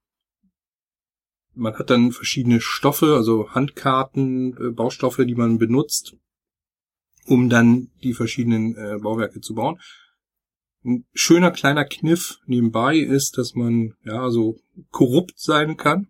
Man 1.54 1.74
hat 1.78 1.90
dann 1.90 2.12
verschiedene 2.12 2.60
Stoffe, 2.60 3.14
also 3.14 3.50
Handkarten, 3.50 4.56
äh, 4.56 4.70
Baustoffe, 4.70 5.24
die 5.24 5.36
man 5.36 5.58
benutzt, 5.58 6.16
um 7.26 7.48
dann 7.48 7.90
die 8.02 8.12
verschiedenen 8.12 8.76
äh, 8.76 8.98
Bauwerke 9.00 9.40
zu 9.40 9.54
bauen. 9.54 9.80
Ein 10.84 11.06
schöner 11.14 11.50
kleiner 11.50 11.84
Kniff 11.84 12.38
nebenbei 12.46 12.98
ist, 12.98 13.38
dass 13.38 13.54
man 13.54 13.94
ja 14.04 14.30
so 14.30 14.58
korrupt 14.90 15.38
sein 15.38 15.76
kann 15.76 16.08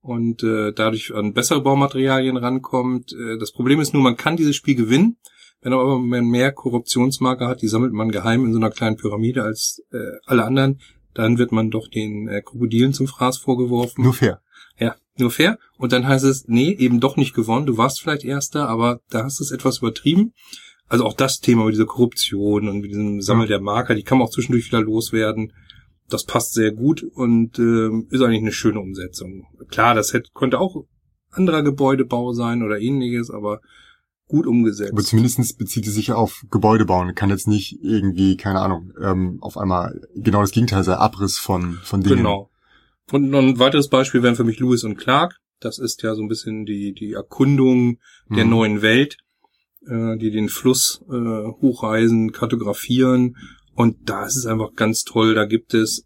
und 0.00 0.42
äh, 0.42 0.72
dadurch 0.72 1.14
an 1.14 1.32
bessere 1.32 1.60
Baumaterialien 1.60 2.36
rankommt. 2.36 3.12
Äh, 3.12 3.38
das 3.38 3.52
Problem 3.52 3.80
ist 3.80 3.94
nur, 3.94 4.02
man 4.02 4.16
kann 4.16 4.36
dieses 4.36 4.56
Spiel 4.56 4.74
gewinnen. 4.74 5.18
Wenn 5.60 5.72
aber 5.72 5.98
man 5.98 6.26
mehr 6.26 6.52
Korruptionsmarker 6.52 7.48
hat, 7.48 7.62
die 7.62 7.68
sammelt 7.68 7.92
man 7.92 8.12
geheim 8.12 8.44
in 8.44 8.52
so 8.52 8.58
einer 8.58 8.70
kleinen 8.70 8.96
Pyramide 8.96 9.42
als 9.42 9.82
äh, 9.90 9.98
alle 10.24 10.44
anderen, 10.44 10.80
dann 11.14 11.38
wird 11.38 11.50
man 11.50 11.70
doch 11.70 11.88
den 11.88 12.28
äh, 12.28 12.42
Krokodilen 12.42 12.92
zum 12.92 13.08
Fraß 13.08 13.38
vorgeworfen. 13.38 14.04
Nur 14.04 14.14
fair. 14.14 14.40
Ja, 14.78 14.94
nur 15.16 15.32
fair. 15.32 15.58
Und 15.76 15.92
dann 15.92 16.06
heißt 16.06 16.24
es, 16.24 16.46
nee, 16.46 16.70
eben 16.70 17.00
doch 17.00 17.16
nicht 17.16 17.34
gewonnen. 17.34 17.66
Du 17.66 17.76
warst 17.76 18.00
vielleicht 18.00 18.24
Erster, 18.24 18.68
aber 18.68 19.00
da 19.10 19.24
hast 19.24 19.40
du 19.40 19.44
es 19.44 19.50
etwas 19.50 19.78
übertrieben. 19.78 20.32
Also 20.88 21.04
auch 21.04 21.14
das 21.14 21.40
Thema 21.40 21.64
mit 21.64 21.74
dieser 21.74 21.86
Korruption 21.86 22.68
und 22.68 22.80
mit 22.80 22.90
diesem 22.90 23.20
Sammel 23.20 23.48
der 23.48 23.60
Marker, 23.60 23.94
die 23.94 24.04
kann 24.04 24.18
man 24.18 24.28
auch 24.28 24.32
zwischendurch 24.32 24.66
wieder 24.66 24.80
loswerden. 24.80 25.52
Das 26.08 26.24
passt 26.24 26.54
sehr 26.54 26.72
gut 26.72 27.02
und 27.02 27.58
äh, 27.58 27.88
ist 28.10 28.22
eigentlich 28.22 28.42
eine 28.42 28.52
schöne 28.52 28.80
Umsetzung. 28.80 29.46
Klar, 29.68 29.94
das 29.94 30.12
hätte, 30.12 30.30
könnte 30.34 30.58
auch 30.58 30.84
anderer 31.30 31.62
Gebäudebau 31.62 32.32
sein 32.32 32.62
oder 32.62 32.78
ähnliches, 32.80 33.30
aber 33.30 33.60
gut 34.26 34.46
umgesetzt. 34.46 34.92
Aber 34.92 35.02
zumindest 35.02 35.58
bezieht 35.58 35.86
es 35.86 35.94
sich 35.94 36.08
ja 36.08 36.14
auf 36.14 36.44
Gebäudebau 36.50 37.00
und 37.00 37.14
kann 37.14 37.30
jetzt 37.30 37.48
nicht 37.48 37.78
irgendwie, 37.82 38.36
keine 38.36 38.60
Ahnung, 38.60 38.92
ähm, 39.02 39.38
auf 39.40 39.56
einmal 39.56 40.00
genau 40.14 40.40
das 40.40 40.52
Gegenteil 40.52 40.84
sein, 40.84 40.96
Abriss 40.96 41.38
von, 41.38 41.74
von 41.82 42.02
Dingen. 42.02 42.18
Genau. 42.18 42.50
Und 43.10 43.30
noch 43.30 43.40
ein 43.40 43.58
weiteres 43.58 43.88
Beispiel 43.88 44.22
wären 44.22 44.36
für 44.36 44.44
mich 44.44 44.58
Lewis 44.60 44.84
und 44.84 44.96
Clark. 44.96 45.36
Das 45.60 45.78
ist 45.78 46.02
ja 46.02 46.14
so 46.14 46.22
ein 46.22 46.28
bisschen 46.28 46.66
die, 46.66 46.92
die 46.92 47.12
Erkundung 47.12 47.98
der 48.30 48.44
hm. 48.44 48.50
neuen 48.50 48.82
Welt 48.82 49.16
äh, 49.86 50.16
die 50.16 50.30
den 50.30 50.48
Fluss 50.48 51.04
äh, 51.08 51.46
hochreisen, 51.60 52.32
kartografieren. 52.32 53.36
Und 53.78 54.10
da 54.10 54.26
ist 54.26 54.34
es 54.34 54.44
einfach 54.44 54.74
ganz 54.74 55.04
toll. 55.04 55.36
Da 55.36 55.44
gibt 55.44 55.72
es 55.72 56.04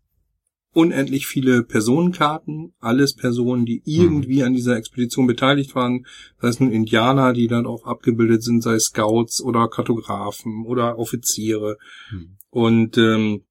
unendlich 0.74 1.26
viele 1.26 1.62
Personenkarten, 1.62 2.74
alles 2.80 3.16
Personen, 3.16 3.64
die 3.64 3.80
irgendwie 3.86 4.40
mhm. 4.40 4.44
an 4.44 4.52
dieser 4.52 4.76
Expedition 4.76 5.26
beteiligt 5.26 5.74
waren, 5.74 6.04
sei 6.38 6.48
es 6.48 6.60
nun 6.60 6.70
Indianer, 6.70 7.32
die 7.32 7.48
dann 7.48 7.64
auch 7.64 7.86
abgebildet 7.86 8.42
sind, 8.42 8.62
sei 8.62 8.74
es 8.74 8.84
Scouts 8.84 9.40
oder 9.40 9.68
Kartografen 9.68 10.66
oder 10.66 10.98
Offiziere. 10.98 11.78
Mhm. 12.10 12.36
Und 12.50 12.98
ähm, 12.98 13.44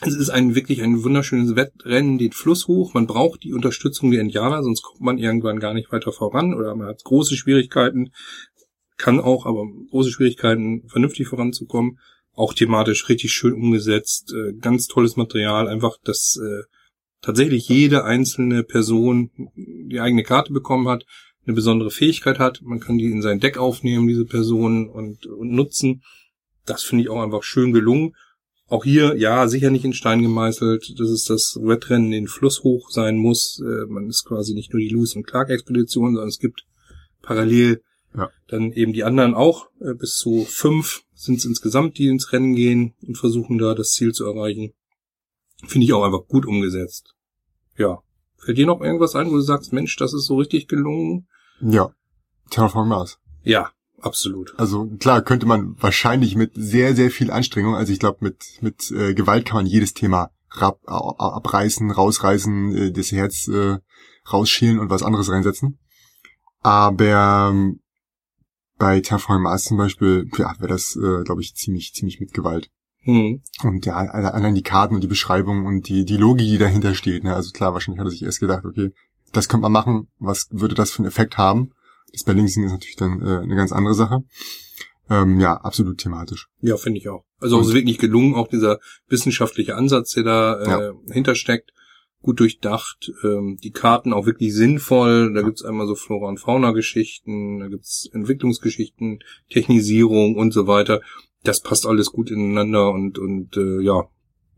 es 0.00 0.16
ist 0.16 0.30
ein 0.30 0.56
wirklich 0.56 0.82
ein 0.82 1.04
wunderschönes 1.04 1.54
Wettrennen, 1.54 2.18
den 2.18 2.32
Fluss 2.32 2.66
hoch. 2.66 2.94
Man 2.94 3.06
braucht 3.06 3.44
die 3.44 3.52
Unterstützung 3.52 4.10
der 4.10 4.22
Indianer, 4.22 4.64
sonst 4.64 4.82
kommt 4.82 5.02
man 5.02 5.18
irgendwann 5.18 5.60
gar 5.60 5.72
nicht 5.72 5.92
weiter 5.92 6.10
voran 6.10 6.52
oder 6.52 6.74
man 6.74 6.88
hat 6.88 7.04
große 7.04 7.36
Schwierigkeiten 7.36 8.10
kann 8.96 9.20
auch, 9.20 9.46
aber 9.46 9.66
große 9.90 10.10
Schwierigkeiten, 10.10 10.88
vernünftig 10.88 11.26
voranzukommen. 11.26 11.98
Auch 12.34 12.54
thematisch 12.54 13.08
richtig 13.08 13.32
schön 13.32 13.52
umgesetzt, 13.52 14.32
äh, 14.32 14.52
ganz 14.54 14.86
tolles 14.86 15.16
Material, 15.16 15.68
einfach, 15.68 15.98
dass 16.02 16.38
äh, 16.42 16.62
tatsächlich 17.20 17.68
jede 17.68 18.04
einzelne 18.04 18.64
Person 18.64 19.30
die 19.54 20.00
eigene 20.00 20.22
Karte 20.22 20.52
bekommen 20.52 20.88
hat, 20.88 21.04
eine 21.44 21.54
besondere 21.54 21.90
Fähigkeit 21.90 22.38
hat. 22.38 22.62
Man 22.62 22.80
kann 22.80 22.98
die 22.98 23.10
in 23.10 23.22
sein 23.22 23.40
Deck 23.40 23.58
aufnehmen, 23.58 24.06
diese 24.06 24.24
Person, 24.24 24.88
und, 24.88 25.26
und 25.26 25.50
nutzen. 25.50 26.02
Das 26.64 26.82
finde 26.82 27.04
ich 27.04 27.10
auch 27.10 27.22
einfach 27.22 27.42
schön 27.42 27.72
gelungen. 27.72 28.14
Auch 28.68 28.84
hier, 28.84 29.16
ja, 29.16 29.46
sicher 29.48 29.70
nicht 29.70 29.84
in 29.84 29.92
Stein 29.92 30.22
gemeißelt, 30.22 30.98
dass 30.98 31.10
es 31.10 31.24
das 31.24 31.58
Wettrennen 31.60 32.10
den 32.10 32.28
Fluss 32.28 32.62
hoch 32.62 32.90
sein 32.90 33.18
muss. 33.18 33.60
Äh, 33.60 33.86
man 33.86 34.08
ist 34.08 34.24
quasi 34.24 34.54
nicht 34.54 34.72
nur 34.72 34.80
die 34.80 34.88
Lewis 34.88 35.14
und 35.14 35.26
Clark 35.26 35.50
Expedition, 35.50 36.14
sondern 36.14 36.28
es 36.28 36.38
gibt 36.38 36.64
parallel 37.20 37.82
ja. 38.16 38.30
Dann 38.48 38.72
eben 38.72 38.92
die 38.92 39.04
anderen 39.04 39.34
auch, 39.34 39.68
äh, 39.80 39.94
bis 39.94 40.16
zu 40.16 40.44
fünf 40.44 41.02
sind 41.22 41.36
es 41.36 41.44
insgesamt, 41.44 41.98
die 41.98 42.08
ins 42.08 42.32
Rennen 42.32 42.54
gehen 42.54 42.94
und 43.06 43.16
versuchen 43.16 43.58
da 43.58 43.74
das 43.74 43.90
Ziel 43.90 44.12
zu 44.12 44.26
erreichen. 44.26 44.72
Finde 45.66 45.84
ich 45.84 45.92
auch 45.92 46.02
einfach 46.02 46.26
gut 46.26 46.46
umgesetzt. 46.46 47.14
Ja. 47.78 48.02
Fällt 48.38 48.58
dir 48.58 48.66
noch 48.66 48.80
irgendwas 48.80 49.14
ein, 49.14 49.30
wo 49.30 49.36
du 49.36 49.40
sagst, 49.40 49.72
Mensch, 49.72 49.94
das 49.96 50.12
ist 50.12 50.26
so 50.26 50.36
richtig 50.36 50.66
gelungen? 50.66 51.28
Ja. 51.60 51.94
Terraform 52.50 52.88
Mars. 52.88 53.18
Ja, 53.44 53.70
absolut. 54.00 54.52
Also 54.58 54.86
klar, 54.98 55.22
könnte 55.22 55.46
man 55.46 55.80
wahrscheinlich 55.80 56.34
mit 56.34 56.52
sehr, 56.54 56.96
sehr 56.96 57.10
viel 57.12 57.30
Anstrengung, 57.30 57.76
also 57.76 57.92
ich 57.92 58.00
glaube, 58.00 58.18
mit, 58.20 58.58
mit 58.60 58.90
äh, 58.90 59.14
Gewalt 59.14 59.46
kann 59.46 59.58
man 59.58 59.66
jedes 59.66 59.94
Thema 59.94 60.32
rab, 60.50 60.80
abreißen, 60.86 61.90
rausreißen, 61.92 62.76
äh, 62.76 62.92
das 62.92 63.12
Herz 63.12 63.46
äh, 63.46 63.78
rausschälen 64.30 64.80
und 64.80 64.90
was 64.90 65.04
anderes 65.04 65.30
reinsetzen. 65.30 65.78
Aber 66.60 67.50
ähm, 67.50 67.80
bei 68.82 69.00
Terraform 69.00 69.42
Mars 69.42 69.62
zum 69.62 69.76
Beispiel, 69.76 70.28
ja, 70.36 70.56
wäre 70.58 70.66
das, 70.66 70.96
äh, 70.96 71.22
glaube 71.22 71.40
ich, 71.40 71.54
ziemlich, 71.54 71.94
ziemlich 71.94 72.18
mit 72.18 72.34
Gewalt. 72.34 72.68
Mhm. 73.04 73.40
Und 73.62 73.86
ja, 73.86 73.94
allein 73.94 74.56
die 74.56 74.64
Karten 74.64 74.96
und 74.96 75.02
die 75.02 75.08
Beschreibung 75.08 75.66
und 75.66 75.88
die, 75.88 76.04
die 76.04 76.16
Logik, 76.16 76.48
die 76.48 76.58
dahinter 76.58 76.96
steht. 76.96 77.22
Ne? 77.22 77.32
Also 77.32 77.52
klar, 77.52 77.74
wahrscheinlich 77.74 78.00
hat 78.00 78.08
er 78.08 78.10
sich 78.10 78.24
erst 78.24 78.40
gedacht, 78.40 78.64
okay, 78.64 78.90
das 79.30 79.48
könnte 79.48 79.62
man 79.62 79.70
machen, 79.70 80.08
was 80.18 80.48
würde 80.50 80.74
das 80.74 80.90
für 80.90 80.98
einen 80.98 81.06
Effekt 81.06 81.38
haben? 81.38 81.70
Das 82.12 82.24
Balancing 82.24 82.64
ist 82.64 82.72
natürlich 82.72 82.96
dann 82.96 83.22
äh, 83.22 83.42
eine 83.42 83.54
ganz 83.54 83.70
andere 83.70 83.94
Sache. 83.94 84.24
Ähm, 85.08 85.38
ja, 85.38 85.54
absolut 85.58 85.98
thematisch. 85.98 86.48
Ja, 86.60 86.76
finde 86.76 86.98
ich 86.98 87.08
auch. 87.08 87.24
Also 87.38 87.60
es 87.60 87.68
ist 87.68 87.74
wirklich 87.74 87.98
gelungen, 87.98 88.34
auch 88.34 88.48
dieser 88.48 88.80
wissenschaftliche 89.06 89.76
Ansatz, 89.76 90.14
der 90.14 90.24
da 90.24 90.60
äh, 90.60 90.68
ja. 90.68 90.92
hintersteckt 91.12 91.70
gut 92.22 92.40
durchdacht, 92.40 93.12
ähm, 93.24 93.58
die 93.62 93.70
Karten 93.70 94.12
auch 94.12 94.26
wirklich 94.26 94.54
sinnvoll. 94.54 95.32
Da 95.34 95.42
gibt's 95.42 95.64
einmal 95.64 95.86
so 95.86 95.94
Flora- 95.94 96.28
und 96.28 96.38
Fauna-Geschichten, 96.38 97.60
da 97.60 97.68
gibt's 97.68 98.08
Entwicklungsgeschichten, 98.12 99.20
Technisierung 99.50 100.36
und 100.36 100.52
so 100.52 100.66
weiter. 100.66 101.00
Das 101.42 101.60
passt 101.60 101.86
alles 101.86 102.12
gut 102.12 102.30
ineinander 102.30 102.92
und 102.92 103.18
und 103.18 103.56
äh, 103.56 103.80
ja, 103.80 104.08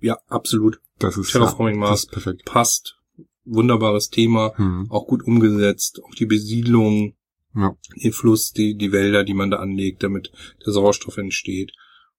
ja, 0.00 0.18
absolut. 0.28 0.80
Das 0.98 1.16
ist 1.16 1.32
Terraforming 1.32 1.76
ja, 1.76 1.80
Mars 1.80 2.06
perfekt. 2.06 2.44
passt. 2.44 2.98
Wunderbares 3.46 4.08
Thema, 4.08 4.52
hm. 4.56 4.86
auch 4.90 5.06
gut 5.06 5.22
umgesetzt. 5.22 6.00
Auch 6.04 6.14
die 6.14 6.26
Besiedlung 6.26 7.14
Ja. 7.54 7.76
Den 8.02 8.12
Fluss, 8.12 8.52
die, 8.52 8.74
die 8.76 8.92
Wälder, 8.92 9.22
die 9.24 9.34
man 9.34 9.50
da 9.50 9.58
anlegt, 9.58 10.02
damit 10.02 10.32
der 10.64 10.72
Sauerstoff 10.72 11.18
entsteht. 11.18 11.72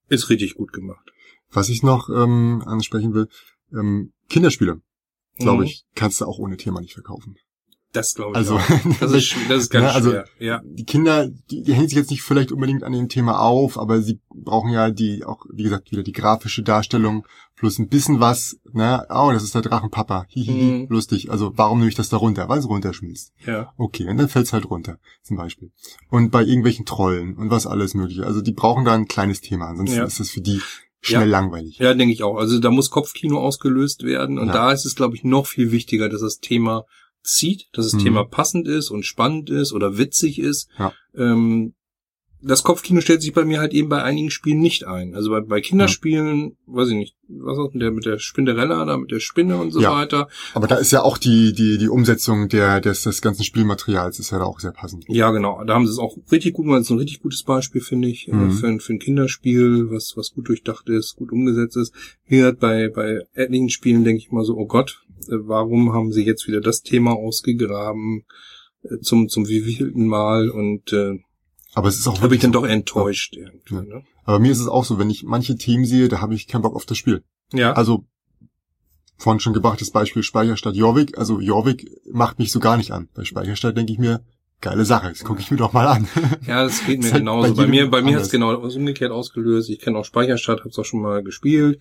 Ist 0.07 0.29
richtig 0.29 0.55
gut 0.55 0.71
gemacht. 0.71 1.11
Was 1.51 1.69
ich 1.69 1.83
noch 1.83 2.09
ähm, 2.09 2.63
ansprechen 2.65 3.13
will, 3.13 3.27
ähm, 3.73 4.13
Kinderspiele, 4.29 4.81
glaube 5.37 5.63
Mhm. 5.63 5.67
ich, 5.69 5.85
kannst 5.95 6.21
du 6.21 6.25
auch 6.25 6.37
ohne 6.39 6.57
Thema 6.57 6.81
nicht 6.81 6.93
verkaufen. 6.93 7.35
Das 7.93 8.13
glaube 8.13 8.31
ich 8.31 8.37
Also, 8.37 8.57
auch. 8.57 8.61
Das 8.99 9.13
ist, 9.13 9.35
das 9.47 9.63
ist 9.63 9.69
ganz 9.69 9.85
Ja, 9.85 9.91
also- 9.91 10.09
schwer. 10.11 10.25
Ja. 10.39 10.61
die 10.65 10.83
Kinder, 10.83 11.27
die, 11.49 11.63
die 11.63 11.73
hängen 11.73 11.87
sich 11.87 11.97
jetzt 11.97 12.09
nicht 12.11 12.23
vielleicht 12.23 12.51
unbedingt 12.51 12.83
an 12.83 12.91
dem 12.91 13.07
Thema 13.07 13.39
auf, 13.39 13.77
aber 13.77 14.01
sie 14.01 14.19
brauchen 14.33 14.71
ja 14.71 14.91
die 14.91 15.23
auch, 15.23 15.45
wie 15.53 15.63
gesagt, 15.63 15.91
wieder 15.91 16.03
die 16.03 16.11
grafische 16.11 16.61
Darstellung 16.61 17.25
plus 17.55 17.79
ein 17.79 17.87
bisschen 17.87 18.19
was, 18.19 18.57
ne, 18.73 19.05
oh, 19.09 19.29
das 19.31 19.43
ist 19.43 19.55
der 19.55 19.61
Drachenpapa, 19.61 20.25
hihihi, 20.27 20.71
Mhm. 20.81 20.87
lustig. 20.89 21.31
Also 21.31 21.53
warum 21.55 21.77
nehme 21.79 21.87
ich 21.89 21.95
das 21.95 22.09
da 22.09 22.17
runter? 22.17 22.49
Weil 22.49 22.59
es 22.59 22.67
runterschmilzt. 22.67 23.31
Ja. 23.45 23.71
Okay, 23.77 24.09
und 24.09 24.17
dann 24.17 24.27
fällt's 24.27 24.51
halt 24.51 24.69
runter, 24.69 24.97
zum 25.23 25.37
Beispiel. 25.37 25.71
Und 26.09 26.31
bei 26.31 26.43
irgendwelchen 26.43 26.85
Trollen 26.85 27.37
und 27.37 27.49
was 27.49 27.65
alles 27.65 27.93
mögliche. 27.93 28.25
Also 28.25 28.41
die 28.41 28.51
brauchen 28.51 28.83
da 28.83 28.93
ein 28.93 29.07
kleines 29.07 29.39
Thema, 29.39 29.67
ansonsten 29.69 29.99
Ja. 29.99 30.03
ist 30.03 30.19
das 30.19 30.31
für 30.31 30.41
die 30.41 30.59
schnell 31.07 31.29
langweilig. 31.29 31.77
Ja, 31.77 31.93
denke 31.93 32.13
ich 32.13 32.23
auch. 32.23 32.37
Also 32.37 32.59
da 32.59 32.69
muss 32.71 32.89
Kopfkino 32.89 33.39
ausgelöst 33.39 34.03
werden 34.03 34.39
und 34.39 34.47
Ja. 34.47 34.53
da 34.53 34.71
ist 34.71 34.85
es, 34.85 34.95
glaube 34.95 35.15
ich, 35.15 35.23
noch 35.23 35.47
viel 35.47 35.71
wichtiger, 35.71 36.09
dass 36.09 36.21
das 36.21 36.39
Thema 36.39 36.83
zieht, 37.23 37.67
dass 37.73 37.85
das 37.85 37.93
Mhm. 37.99 38.03
Thema 38.05 38.23
passend 38.25 38.67
ist 38.67 38.89
und 38.91 39.05
spannend 39.05 39.49
ist 39.49 39.73
oder 39.73 39.97
witzig 39.97 40.39
ist. 40.39 40.69
Ja. 40.77 40.93
Ähm, 41.15 41.73
das 42.41 42.63
Kopfkino 42.63 43.01
stellt 43.01 43.21
sich 43.23 43.33
bei 43.33 43.43
mir 43.43 43.59
halt 43.59 43.73
eben 43.73 43.89
bei 43.89 44.03
einigen 44.03 44.29
Spielen 44.29 44.59
nicht 44.59 44.85
ein. 44.85 45.15
Also 45.15 45.31
bei, 45.31 45.41
bei 45.41 45.61
Kinderspielen, 45.61 46.57
weiß 46.67 46.89
ich 46.89 46.95
nicht, 46.95 47.15
was 47.27 47.57
ist 47.57 47.73
mit 47.73 47.81
der, 47.81 47.91
mit 47.91 48.05
der 48.05 48.19
Spinderella 48.19 48.85
da, 48.85 48.97
mit 48.97 49.09
der 49.09 49.19
Spinne 49.19 49.57
und 49.57 49.71
so 49.71 49.81
Ja. 49.81 49.91
weiter. 49.93 50.27
Aber 50.53 50.67
da 50.67 50.75
ist 50.75 50.91
ja 50.91 51.01
auch 51.01 51.17
die, 51.17 51.53
die, 51.53 51.77
die 51.79 51.89
Umsetzung 51.89 52.47
der, 52.49 52.81
des, 52.81 53.01
des 53.03 53.21
ganzen 53.21 53.43
Spielmaterials 53.43 54.19
ist 54.19 54.31
ja 54.31 54.37
da 54.39 54.45
auch 54.45 54.59
sehr 54.59 54.71
passend. 54.73 55.05
Ja, 55.07 55.31
genau. 55.31 55.63
Da 55.63 55.73
haben 55.73 55.87
sie 55.87 55.93
es 55.93 55.97
auch 55.99 56.17
richtig 56.31 56.53
gut 56.53 56.65
gemacht. 56.65 56.81
Das 56.81 56.87
ist 56.87 56.91
ein 56.91 56.99
richtig 56.99 57.21
gutes 57.21 57.43
Beispiel, 57.43 57.81
finde 57.81 58.09
ich, 58.09 58.27
äh, 58.27 58.33
Mhm. 58.35 58.51
für, 58.51 58.67
ein, 58.67 58.79
für 58.79 58.93
ein 58.93 58.99
Kinderspiel, 58.99 59.89
was, 59.89 60.13
was 60.15 60.31
gut 60.33 60.47
durchdacht 60.49 60.87
ist, 60.89 61.15
gut 61.15 61.31
umgesetzt 61.31 61.77
ist. 61.77 61.93
Hier 62.25 62.53
bei, 62.53 62.89
bei 62.89 63.21
etlichen 63.33 63.69
Spielen 63.69 64.03
denke 64.03 64.19
ich 64.19 64.31
mal 64.31 64.45
so, 64.45 64.55
oh 64.55 64.67
Gott, 64.67 65.03
äh, 65.29 65.33
warum 65.39 65.93
haben 65.93 66.11
sie 66.11 66.23
jetzt 66.25 66.47
wieder 66.47 66.61
das 66.61 66.83
Thema 66.83 67.13
ausgegraben 67.13 68.25
äh, 68.83 68.99
zum, 68.99 69.29
zum 69.29 69.47
wievielten 69.47 70.05
Mal 70.05 70.49
und 70.49 70.93
äh, 70.93 71.19
Aber 71.75 71.87
es 71.89 71.97
ist 71.99 72.07
auch 72.07 72.13
habe 72.13 72.17
ich 72.17 72.21
wirklich 72.23 72.41
dann 72.41 72.53
so. 72.53 72.61
doch 72.61 72.67
enttäuscht 72.67 73.35
irgendwie. 73.35 73.75
Ja. 73.75 73.81
Ne? 73.81 74.03
Aber 74.23 74.39
mir 74.39 74.51
ist 74.51 74.59
es 74.59 74.67
auch 74.67 74.83
so, 74.85 74.97
wenn 74.97 75.09
ich 75.09 75.23
manche 75.23 75.55
Themen 75.57 75.85
sehe, 75.85 76.07
da 76.07 76.21
habe 76.21 76.33
ich 76.33 76.47
keinen 76.47 76.61
Bock 76.63 76.75
auf 76.75 76.85
das 76.85 76.97
Spiel. 76.97 77.23
Ja. 77.53 77.73
Also, 77.73 78.05
vorhin 79.17 79.39
schon 79.39 79.53
gebrachtes 79.53 79.91
Beispiel 79.91 80.23
Speicherstadt 80.23 80.75
Jorvik. 80.75 81.17
Also 81.17 81.39
Jorvik 81.39 81.89
macht 82.11 82.39
mich 82.39 82.51
so 82.51 82.59
gar 82.59 82.77
nicht 82.77 82.91
an. 82.91 83.07
Bei 83.13 83.23
Speicherstadt 83.23 83.77
denke 83.77 83.93
ich 83.93 83.99
mir, 83.99 84.21
geile 84.61 84.83
Sache, 84.85 85.09
das 85.09 85.23
gucke 85.23 85.41
ich 85.41 85.51
mir 85.51 85.57
doch 85.57 85.73
mal 85.73 85.87
an. 85.87 86.07
Ja, 86.47 86.63
das 86.63 86.85
geht 86.85 86.99
mir 86.99 87.05
Ist 87.07 87.13
halt 87.13 87.21
genauso. 87.21 87.53
bei 87.55 87.63
Bei, 87.63 87.67
mir, 87.67 87.89
bei 87.89 88.01
mir 88.01 88.15
hat 88.15 88.23
es 88.23 88.31
genau 88.31 88.55
umgekehrt 88.57 89.11
ausgelöst. 89.11 89.69
Ich 89.69 89.79
kenne 89.79 89.97
auch 89.97 90.05
Speicherstadt, 90.05 90.59
habe 90.59 90.69
es 90.69 90.79
auch 90.79 90.85
schon 90.85 91.01
mal 91.01 91.23
gespielt 91.23 91.79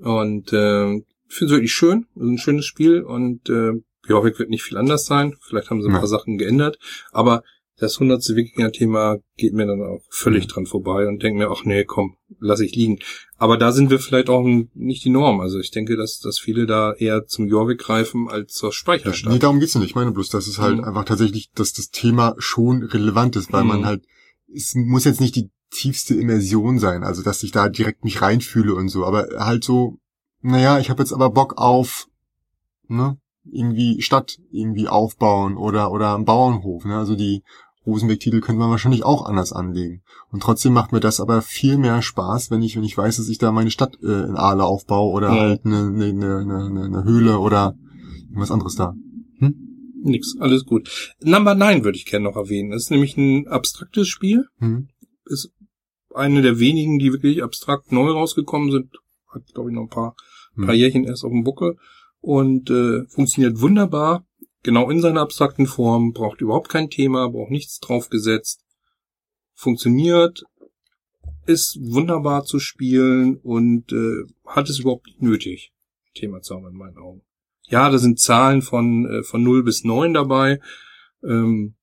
und 0.00 0.52
äh, 0.52 1.02
finde 1.28 1.44
es 1.46 1.50
wirklich 1.50 1.72
schön. 1.72 2.06
Ist 2.14 2.22
ein 2.22 2.38
schönes 2.38 2.64
Spiel 2.64 3.02
und 3.02 3.48
äh, 3.48 3.72
Jorvik 4.08 4.38
wird 4.38 4.50
nicht 4.50 4.62
viel 4.62 4.76
anders 4.78 5.04
sein. 5.04 5.34
Vielleicht 5.40 5.70
haben 5.70 5.82
sie 5.82 5.88
ein 5.88 5.92
Ja. 5.94 5.98
paar 5.98 6.08
Sachen 6.08 6.38
geändert, 6.38 6.78
aber 7.12 7.42
das 7.78 8.00
hundertste 8.00 8.36
Wikinger-Thema 8.36 9.18
geht 9.36 9.52
mir 9.52 9.66
dann 9.66 9.82
auch 9.82 10.00
völlig 10.08 10.44
Mhm. 10.44 10.48
dran 10.48 10.66
vorbei 10.66 11.06
und 11.06 11.22
denke 11.22 11.38
mir, 11.38 11.50
ach 11.50 11.64
nee, 11.64 11.84
komm, 11.84 12.16
lass 12.40 12.60
ich 12.60 12.74
liegen. 12.74 12.98
Aber 13.36 13.58
da 13.58 13.70
sind 13.72 13.90
wir 13.90 13.98
vielleicht 13.98 14.30
auch 14.30 14.42
nicht 14.74 15.04
die 15.04 15.10
Norm. 15.10 15.40
Also 15.40 15.58
ich 15.58 15.70
denke, 15.70 15.96
dass, 15.96 16.18
dass 16.20 16.38
viele 16.38 16.66
da 16.66 16.94
eher 16.94 17.26
zum 17.26 17.46
Jorvik 17.48 17.78
greifen 17.80 18.28
als 18.28 18.54
zur 18.54 18.72
Speicherstadt. 18.72 19.32
nee, 19.32 19.38
darum 19.38 19.60
geht's 19.60 19.74
nicht. 19.74 19.90
Ich 19.90 19.94
meine 19.94 20.12
bloß, 20.12 20.30
dass 20.30 20.46
es 20.46 20.58
halt 20.58 20.78
Mhm. 20.78 20.84
einfach 20.84 21.04
tatsächlich, 21.04 21.50
dass 21.54 21.72
das 21.74 21.90
Thema 21.90 22.34
schon 22.38 22.82
relevant 22.82 23.36
ist, 23.36 23.52
weil 23.52 23.62
Mhm. 23.64 23.68
man 23.68 23.84
halt, 23.86 24.04
es 24.54 24.74
muss 24.74 25.04
jetzt 25.04 25.20
nicht 25.20 25.36
die 25.36 25.50
tiefste 25.70 26.14
Immersion 26.14 26.78
sein, 26.78 27.02
also 27.04 27.22
dass 27.22 27.42
ich 27.42 27.50
da 27.52 27.68
direkt 27.68 28.04
mich 28.04 28.22
reinfühle 28.22 28.74
und 28.74 28.88
so, 28.88 29.04
aber 29.04 29.26
halt 29.38 29.64
so, 29.64 29.98
naja, 30.40 30.78
ich 30.78 30.88
habe 30.88 31.02
jetzt 31.02 31.12
aber 31.12 31.28
Bock 31.28 31.58
auf, 31.58 32.06
ne, 32.88 33.18
irgendwie 33.50 34.00
Stadt 34.00 34.38
irgendwie 34.50 34.88
aufbauen 34.88 35.56
oder 35.56 35.90
oder 35.92 36.14
einen 36.14 36.24
Bauernhof, 36.24 36.84
ne, 36.84 36.96
also 36.96 37.14
die 37.16 37.42
Rosenberg-Titel 37.86 38.40
könnte 38.40 38.58
man 38.58 38.70
wahrscheinlich 38.70 39.04
auch 39.04 39.24
anders 39.24 39.52
anlegen. 39.52 40.02
Und 40.30 40.42
trotzdem 40.42 40.72
macht 40.72 40.92
mir 40.92 41.00
das 41.00 41.20
aber 41.20 41.40
viel 41.42 41.78
mehr 41.78 42.02
Spaß, 42.02 42.50
wenn 42.50 42.62
ich, 42.62 42.76
wenn 42.76 42.84
ich 42.84 42.96
weiß, 42.98 43.16
dass 43.18 43.28
ich 43.28 43.38
da 43.38 43.52
meine 43.52 43.70
Stadt 43.70 43.96
äh, 44.02 44.06
in 44.24 44.36
Aale 44.36 44.64
aufbaue 44.64 45.12
oder 45.12 45.28
Ja. 45.34 45.40
halt 45.40 45.64
eine, 45.64 45.78
eine, 45.86 46.04
eine, 46.04 46.36
eine, 46.38 46.84
eine 46.84 47.04
Höhle 47.04 47.38
oder 47.38 47.76
irgendwas 48.28 48.50
anderes 48.50 48.74
da. 48.74 48.94
Nix, 50.02 50.36
alles 50.38 50.64
gut. 50.64 51.14
Number 51.22 51.54
9 51.54 51.82
würde 51.84 51.96
ich 51.98 52.04
gerne 52.06 52.24
noch 52.24 52.36
erwähnen. 52.36 52.70
Das 52.70 52.82
ist 52.84 52.90
nämlich 52.90 53.16
ein 53.16 53.48
abstraktes 53.48 54.06
Spiel. 54.08 54.46
Hm? 54.58 54.88
Ist 55.24 55.50
eine 56.14 56.42
der 56.42 56.58
wenigen, 56.58 56.98
die 56.98 57.12
wirklich 57.12 57.42
abstrakt 57.42 57.92
neu 57.92 58.10
rausgekommen 58.10 58.70
sind. 58.70 58.90
Hat, 59.32 59.42
glaube 59.54 59.70
ich, 59.70 59.74
noch 59.74 59.82
ein 59.82 59.88
paar, 59.88 60.14
Hm. 60.54 60.66
paar 60.66 60.74
Jährchen 60.74 61.04
erst 61.04 61.24
auf 61.24 61.30
dem 61.32 61.44
Buckel. 61.44 61.76
Und 62.20 62.70
äh, 62.70 63.04
funktioniert 63.08 63.60
wunderbar. 63.60 64.24
Genau 64.66 64.90
in 64.90 65.00
seiner 65.00 65.20
abstrakten 65.20 65.68
Form. 65.68 66.12
Braucht 66.12 66.40
überhaupt 66.40 66.68
kein 66.68 66.90
Thema, 66.90 67.28
braucht 67.28 67.52
nichts 67.52 67.78
draufgesetzt. 67.78 68.64
Funktioniert. 69.54 70.42
Ist 71.46 71.78
wunderbar 71.80 72.42
zu 72.42 72.58
spielen 72.58 73.36
und 73.36 73.92
äh, 73.92 74.24
hat 74.44 74.68
es 74.68 74.80
überhaupt 74.80 75.06
nicht 75.06 75.22
nötig. 75.22 75.72
Thema 76.16 76.42
Zauber 76.42 76.70
in 76.70 76.74
meinen 76.74 76.98
Augen. 76.98 77.22
Ja, 77.68 77.88
da 77.90 77.98
sind 77.98 78.18
Zahlen 78.18 78.60
von, 78.60 79.06
äh, 79.06 79.22
von 79.22 79.44
0 79.44 79.62
bis 79.62 79.84
9 79.84 80.12
dabei. 80.12 80.58
Ähm, 81.22 81.76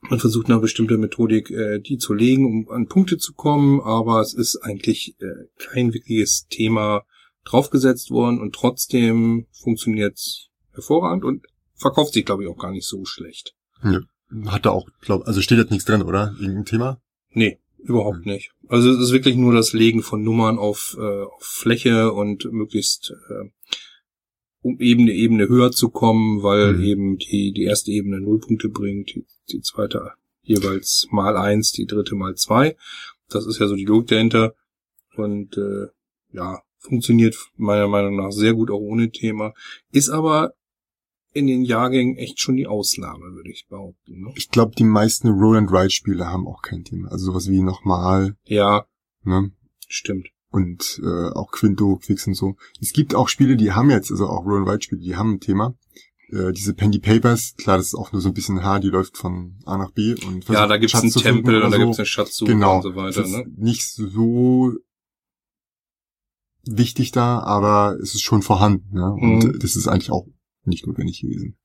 man 0.00 0.18
versucht 0.18 0.48
nach 0.48 0.62
bestimmter 0.62 0.96
Methodik 0.96 1.50
äh, 1.50 1.78
die 1.78 1.98
zu 1.98 2.14
legen, 2.14 2.46
um 2.46 2.70
an 2.70 2.88
Punkte 2.88 3.18
zu 3.18 3.34
kommen, 3.34 3.82
aber 3.82 4.22
es 4.22 4.32
ist 4.32 4.56
eigentlich 4.62 5.14
äh, 5.20 5.44
kein 5.58 5.92
wirkliches 5.92 6.46
Thema 6.48 7.04
draufgesetzt 7.44 8.10
worden 8.10 8.40
und 8.40 8.54
trotzdem 8.54 9.46
funktioniert's 9.52 10.48
hervorragend 10.72 11.24
und 11.24 11.44
verkauft 11.76 12.14
sich, 12.14 12.24
glaube 12.24 12.44
ich, 12.44 12.48
auch 12.48 12.58
gar 12.58 12.70
nicht 12.72 12.86
so 12.86 13.04
schlecht. 13.04 13.54
Hat 14.46 14.66
da 14.66 14.70
auch, 14.70 14.88
glaub, 15.00 15.26
also 15.26 15.40
steht 15.40 15.58
jetzt 15.58 15.70
nichts 15.70 15.84
drin, 15.84 16.02
oder? 16.02 16.34
Irgendein 16.40 16.64
Thema? 16.64 17.00
Nee, 17.30 17.58
überhaupt 17.78 18.26
nicht. 18.26 18.52
Also 18.68 18.90
es 18.90 18.98
ist 19.00 19.12
wirklich 19.12 19.36
nur 19.36 19.52
das 19.52 19.72
Legen 19.72 20.02
von 20.02 20.22
Nummern 20.22 20.58
auf, 20.58 20.96
äh, 20.98 21.22
auf 21.22 21.42
Fläche 21.42 22.12
und 22.12 22.50
möglichst 22.52 23.12
äh, 23.28 23.50
um 24.62 24.80
eben 24.80 25.02
eine 25.02 25.12
Ebene 25.12 25.46
höher 25.46 25.72
zu 25.72 25.90
kommen, 25.90 26.42
weil 26.42 26.72
Mhm. 26.72 26.82
eben 26.82 27.18
die, 27.18 27.52
die 27.52 27.64
erste 27.64 27.90
Ebene 27.90 28.18
null 28.18 28.40
Punkte 28.40 28.70
bringt, 28.70 29.14
die, 29.14 29.26
die 29.50 29.60
zweite 29.60 30.12
jeweils 30.42 31.06
mal 31.10 31.36
eins, 31.36 31.70
die 31.72 31.84
dritte 31.86 32.14
mal 32.14 32.34
zwei. 32.34 32.76
Das 33.28 33.46
ist 33.46 33.58
ja 33.60 33.66
so 33.66 33.76
die 33.76 33.84
Logik 33.84 34.08
dahinter. 34.08 34.54
Und 35.16 35.58
äh, 35.58 35.88
ja, 36.32 36.62
funktioniert 36.78 37.36
meiner 37.56 37.88
Meinung 37.88 38.16
nach 38.16 38.30
sehr 38.32 38.54
gut 38.54 38.70
auch 38.70 38.80
ohne 38.80 39.10
Thema. 39.10 39.52
Ist 39.92 40.08
aber 40.08 40.54
in 41.34 41.46
den 41.46 41.64
Jahrgängen 41.64 42.16
echt 42.16 42.40
schon 42.40 42.56
die 42.56 42.66
Ausnahme, 42.66 43.34
würde 43.34 43.50
ich 43.50 43.66
behaupten. 43.68 44.20
Ne? 44.22 44.32
Ich 44.36 44.50
glaube, 44.50 44.74
die 44.76 44.84
meisten 44.84 45.28
Roll-and-Ride-Spiele 45.28 46.26
haben 46.26 46.46
auch 46.46 46.62
kein 46.62 46.84
Thema. 46.84 47.10
Also 47.10 47.26
sowas 47.26 47.48
wie 47.50 47.60
nochmal, 47.62 48.36
Ja, 48.44 48.86
ne? 49.24 49.50
stimmt. 49.88 50.28
Und 50.50 51.00
äh, 51.04 51.30
auch 51.32 51.50
Quinto, 51.50 51.96
Quicks 51.96 52.26
und 52.28 52.34
so. 52.34 52.54
Es 52.80 52.92
gibt 52.92 53.14
auch 53.16 53.28
Spiele, 53.28 53.56
die 53.56 53.72
haben 53.72 53.90
jetzt, 53.90 54.10
also 54.12 54.28
auch 54.28 54.44
Roll-and-Ride-Spiele, 54.46 55.00
die 55.02 55.16
haben 55.16 55.32
ein 55.34 55.40
Thema. 55.40 55.74
Äh, 56.30 56.52
diese 56.52 56.72
Pendy 56.74 57.00
Papers, 57.00 57.54
klar, 57.56 57.76
das 57.76 57.86
ist 57.88 57.94
auch 57.96 58.12
nur 58.12 58.22
so 58.22 58.28
ein 58.28 58.34
bisschen 58.34 58.62
H, 58.62 58.78
die 58.78 58.88
läuft 58.88 59.16
von 59.18 59.58
A 59.66 59.76
nach 59.76 59.90
B 59.90 60.14
und 60.26 60.48
Ja, 60.48 60.66
da 60.68 60.76
gibt's 60.78 60.92
Schatz 60.92 61.02
einen 61.02 61.12
Tempel 61.12 61.56
oder 61.56 61.66
und 61.66 61.70
da 61.72 61.76
so. 61.78 61.82
gibt's 61.84 61.98
eine 61.98 62.06
Schatzsuche 62.06 62.52
genau. 62.52 62.76
und 62.76 62.82
so 62.82 62.94
weiter. 62.94 63.22
Das 63.22 63.28
ist 63.30 63.36
Ne? 63.36 63.44
nicht 63.56 63.84
so 63.90 64.72
wichtig 66.66 67.12
da, 67.12 67.40
aber 67.40 67.98
es 68.00 68.14
ist 68.14 68.22
schon 68.22 68.42
vorhanden. 68.42 68.94
Ne? 68.94 69.12
Und 69.12 69.44
Mhm. 69.44 69.58
das 69.58 69.76
ist 69.76 69.86
eigentlich 69.88 70.10
auch 70.10 70.26
nicht 70.66 70.86
notwendig 70.86 71.20
gewesen. 71.20 71.56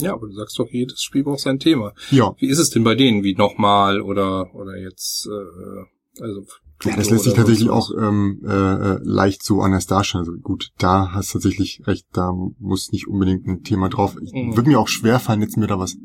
Ja, 0.00 0.14
aber 0.14 0.28
du 0.28 0.32
sagst 0.32 0.58
doch, 0.58 0.68
jedes 0.70 1.02
Spiel 1.02 1.24
braucht 1.24 1.40
sein 1.40 1.58
Thema. 1.58 1.92
Ja, 2.10 2.34
Wie 2.38 2.48
ist 2.48 2.58
es 2.58 2.70
denn 2.70 2.84
bei 2.84 2.94
denen? 2.94 3.22
Wie 3.22 3.34
nochmal 3.34 4.00
oder 4.00 4.54
oder 4.54 4.76
jetzt 4.78 5.26
äh, 5.26 6.22
also 6.22 6.44
Ja, 6.84 6.96
das 6.96 7.10
lässt 7.10 7.24
sich 7.24 7.34
tatsächlich 7.34 7.68
auch 7.68 7.90
ähm, 7.98 8.40
äh, 8.46 8.48
äh, 8.50 8.98
leicht 9.02 9.42
so 9.42 9.60
anders 9.60 9.86
darstellen. 9.86 10.24
Also 10.26 10.38
gut, 10.40 10.70
da 10.78 11.12
hast 11.12 11.30
du 11.30 11.38
tatsächlich 11.38 11.82
recht, 11.86 12.06
da 12.12 12.32
muss 12.58 12.92
nicht 12.92 13.08
unbedingt 13.08 13.46
ein 13.46 13.62
Thema 13.62 13.90
drauf. 13.90 14.16
Ich 14.22 14.32
Mhm. 14.32 14.56
Würde 14.56 14.70
mir 14.70 14.80
auch 14.80 14.88
schwerfallen, 14.88 15.42
jetzt 15.42 15.58
mir 15.58 15.66
da 15.66 15.78
was 15.78 15.96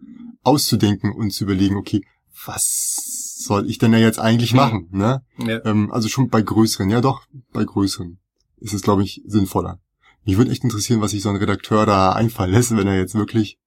auszudenken 0.43 1.13
und 1.13 1.31
zu 1.31 1.45
überlegen, 1.45 1.77
okay, 1.77 2.01
was 2.45 3.37
soll 3.45 3.69
ich 3.69 3.77
denn 3.77 3.93
da 3.93 3.97
jetzt 3.97 4.19
eigentlich 4.19 4.51
Mhm. 4.51 4.57
machen? 4.57 4.87
Ne? 4.91 5.21
Ja. 5.37 5.63
Ähm, 5.65 5.89
also 5.91 6.09
schon 6.09 6.27
bei 6.29 6.41
größeren, 6.41 6.89
ja 6.89 6.99
doch, 6.99 7.21
bei 7.53 7.63
größeren 7.63 8.19
ist 8.57 8.73
es, 8.73 8.81
glaube 8.81 9.03
ich, 9.03 9.21
sinnvoller. 9.25 9.79
Mich 10.25 10.37
würde 10.37 10.51
echt 10.51 10.63
interessieren, 10.63 11.01
was 11.01 11.11
sich 11.11 11.21
so 11.21 11.29
ein 11.29 11.35
Redakteur 11.35 11.85
da 11.85 12.11
einfallen 12.13 12.51
lässt, 12.51 12.75
wenn 12.75 12.87
er 12.87 12.97
jetzt 12.97 13.15
wirklich 13.15 13.57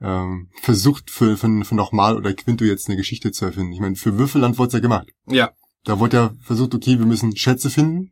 ähm, 0.00 0.48
versucht, 0.60 1.10
für, 1.10 1.36
für, 1.36 1.64
für 1.64 1.74
nochmal 1.74 2.16
oder 2.16 2.32
Quinto 2.34 2.64
jetzt 2.64 2.88
eine 2.88 2.96
Geschichte 2.96 3.30
zu 3.32 3.44
erfinden. 3.44 3.72
Ich 3.72 3.80
meine, 3.80 3.94
für 3.96 4.18
Würfelland 4.18 4.58
wurde 4.58 4.68
es 4.68 4.74
ja 4.74 4.80
gemacht. 4.80 5.08
ja, 5.26 5.50
Da 5.84 6.00
wurde 6.00 6.16
ja 6.16 6.34
versucht, 6.42 6.74
okay, 6.74 6.98
wir 6.98 7.06
müssen 7.06 7.36
Schätze 7.36 7.70
finden 7.70 8.10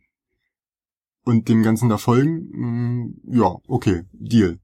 und 1.24 1.48
dem 1.48 1.62
Ganzen 1.62 1.88
da 1.88 1.98
folgen. 1.98 2.48
Mm, 2.52 3.14
Ja, 3.32 3.56
okay, 3.66 4.04
Deal. 4.12 4.58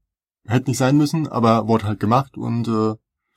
Hätte 0.45 0.69
nicht 0.69 0.77
sein 0.77 0.97
müssen, 0.97 1.27
aber 1.27 1.67
wurde 1.67 1.85
halt 1.85 1.99
gemacht 1.99 2.37
und 2.37 2.67
äh, 2.67 2.95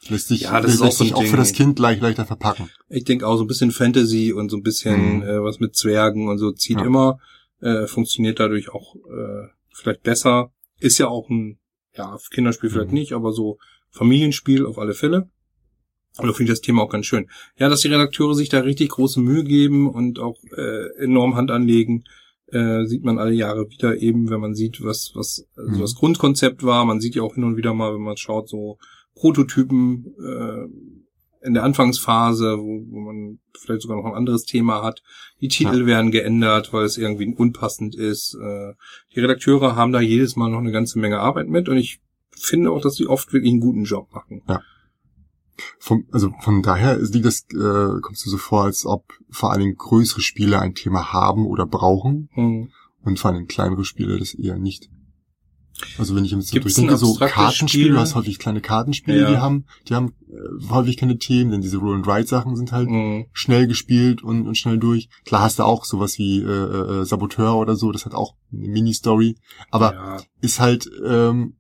Lässt 0.08 0.28
sich, 0.28 0.42
Ja, 0.42 0.60
das 0.62 0.72
ist 0.74 0.80
lässt 0.80 0.82
auch 0.94 0.96
so 0.98 1.04
sich 1.04 1.14
auch 1.14 1.22
für 1.24 1.36
das 1.36 1.52
Kind 1.52 1.78
leicht, 1.78 2.00
leichter 2.00 2.24
verpacken. 2.24 2.70
Ich 2.88 3.04
denke 3.04 3.26
auch 3.26 3.36
so 3.36 3.44
ein 3.44 3.48
bisschen 3.48 3.70
Fantasy 3.70 4.32
und 4.32 4.48
so 4.50 4.56
ein 4.56 4.62
bisschen 4.62 5.16
Mhm. 5.18 5.22
äh, 5.22 5.42
was 5.42 5.60
mit 5.60 5.76
Zwergen 5.76 6.28
und 6.28 6.38
so 6.38 6.52
zieht 6.52 6.78
Ja. 6.78 6.86
immer, 6.86 7.18
äh, 7.60 7.86
funktioniert 7.86 8.40
dadurch 8.40 8.70
auch 8.70 8.94
äh, 8.96 9.48
vielleicht 9.80 10.02
besser. 10.02 10.52
Ist 10.78 10.98
ja 10.98 11.08
auch 11.08 11.28
ein, 11.28 11.58
ja, 11.96 12.16
Kinderspiel 12.32 12.70
vielleicht 12.70 12.88
Mhm. 12.90 12.94
nicht, 12.98 13.12
aber 13.12 13.32
so 13.32 13.58
Familienspiel 13.90 14.64
auf 14.66 14.78
alle 14.78 14.94
Fälle. 14.94 15.28
Und 16.18 16.26
da 16.26 16.32
finde 16.32 16.52
ich 16.52 16.58
das 16.58 16.60
Thema 16.60 16.82
auch 16.82 16.90
ganz 16.90 17.06
schön. 17.06 17.28
Ja, 17.56 17.68
dass 17.68 17.80
die 17.82 17.88
Redakteure 17.88 18.34
sich 18.34 18.48
da 18.48 18.60
richtig 18.60 18.90
große 18.90 19.20
Mühe 19.20 19.44
geben 19.44 19.88
und 19.88 20.18
auch 20.18 20.36
äh, 20.56 21.02
enorm 21.02 21.36
Hand 21.36 21.50
anlegen, 21.50 22.04
äh, 22.48 22.84
sieht 22.84 23.04
man 23.04 23.18
alle 23.18 23.32
Jahre 23.32 23.68
wieder 23.70 23.96
eben, 23.96 24.28
wenn 24.28 24.40
man 24.40 24.54
sieht, 24.54 24.82
was 24.82 25.12
was 25.14 25.46
also 25.56 25.76
Mhm. 25.76 25.80
das 25.80 25.94
Grundkonzept 25.94 26.62
war. 26.64 26.84
Man 26.84 27.00
sieht 27.00 27.14
ja 27.14 27.22
auch 27.22 27.34
hin 27.34 27.44
und 27.44 27.56
wieder 27.56 27.74
mal, 27.74 27.94
wenn 27.94 28.02
man 28.02 28.16
schaut, 28.16 28.48
so 28.48 28.78
Prototypen 29.14 30.06
äh, 30.18 30.66
in 31.42 31.54
der 31.54 31.64
Anfangsphase, 31.64 32.58
wo, 32.58 32.84
wo 32.90 33.00
man 33.00 33.38
vielleicht 33.58 33.82
sogar 33.82 33.96
noch 33.96 34.04
ein 34.04 34.14
anderes 34.14 34.44
Thema 34.44 34.82
hat. 34.82 35.02
Die 35.40 35.48
Titel 35.48 35.86
werden 35.86 36.10
geändert, 36.10 36.72
weil 36.72 36.84
es 36.84 36.98
irgendwie 36.98 37.34
unpassend 37.34 37.94
ist. 37.94 38.34
Äh, 38.34 38.74
die 39.14 39.20
Redakteure 39.20 39.74
haben 39.76 39.92
da 39.92 40.00
jedes 40.00 40.36
Mal 40.36 40.50
noch 40.50 40.58
eine 40.58 40.72
ganze 40.72 40.98
Menge 40.98 41.18
Arbeit 41.20 41.48
mit 41.48 41.68
und 41.68 41.76
ich 41.78 42.00
finde 42.30 42.70
auch, 42.70 42.80
dass 42.80 42.96
sie 42.96 43.06
oft 43.06 43.32
wirklich 43.32 43.52
einen 43.52 43.60
guten 43.60 43.84
Job 43.84 44.12
machen. 44.12 44.42
Vom, 45.78 46.06
also 46.10 46.32
von 46.40 46.62
daher 46.62 46.98
liegt 46.98 47.26
das, 47.26 47.44
äh, 47.52 48.00
kommst 48.00 48.24
du 48.24 48.30
so 48.30 48.38
vor, 48.38 48.64
als 48.64 48.86
ob 48.86 49.04
vor 49.30 49.50
allen 49.50 49.60
Dingen 49.60 49.76
größere 49.76 50.20
Spiele 50.22 50.58
ein 50.58 50.74
Thema 50.74 51.12
haben 51.12 51.46
oder 51.46 51.66
brauchen 51.66 52.30
Hm. 52.32 52.70
und 53.02 53.18
vor 53.18 53.30
allem 53.30 53.46
kleinere 53.46 53.84
Spiele 53.84 54.18
das 54.18 54.34
eher 54.34 54.58
nicht. 54.58 54.88
Also 55.98 56.14
wenn 56.14 56.24
ich 56.24 56.30
jetzt 56.32 56.48
so 56.48 56.52
Gibt's 56.52 56.74
durchdenke, 56.74 56.96
so 56.98 57.14
Kartenspiele, 57.14 57.84
Spiel? 57.84 57.92
du 57.94 57.98
hast 58.00 58.14
häufig 58.14 58.38
kleine 58.38 58.60
Kartenspiele, 58.60 59.20
Ja. 59.22 59.30
die 59.30 59.38
haben, 59.38 59.64
die 59.88 59.94
haben 59.94 60.12
äh, 60.28 60.68
häufig 60.70 60.96
keine 60.98 61.16
Themen, 61.18 61.50
denn 61.50 61.60
diese 61.62 61.78
Roll 61.78 61.96
and 61.96 62.06
Ride 62.06 62.26
Sachen 62.26 62.54
sind 62.56 62.72
halt 62.72 62.88
Hm. 62.88 63.26
schnell 63.32 63.66
gespielt 63.66 64.22
und, 64.22 64.46
und 64.46 64.56
schnell 64.58 64.78
durch. 64.78 65.08
Klar 65.24 65.42
hast 65.42 65.58
du 65.58 65.62
auch 65.64 65.84
sowas 65.86 66.18
wie 66.18 66.40
äh, 66.42 66.44
äh, 67.00 67.04
Saboteur 67.04 67.56
oder 67.56 67.76
so, 67.76 67.92
das 67.92 68.04
hat 68.04 68.14
auch 68.14 68.34
eine 68.52 68.68
Mini-Story, 68.68 69.36
aber 69.70 69.94
ja, 69.94 70.16
ist 70.42 70.60
halt 70.60 70.90
ähm, 71.06 71.54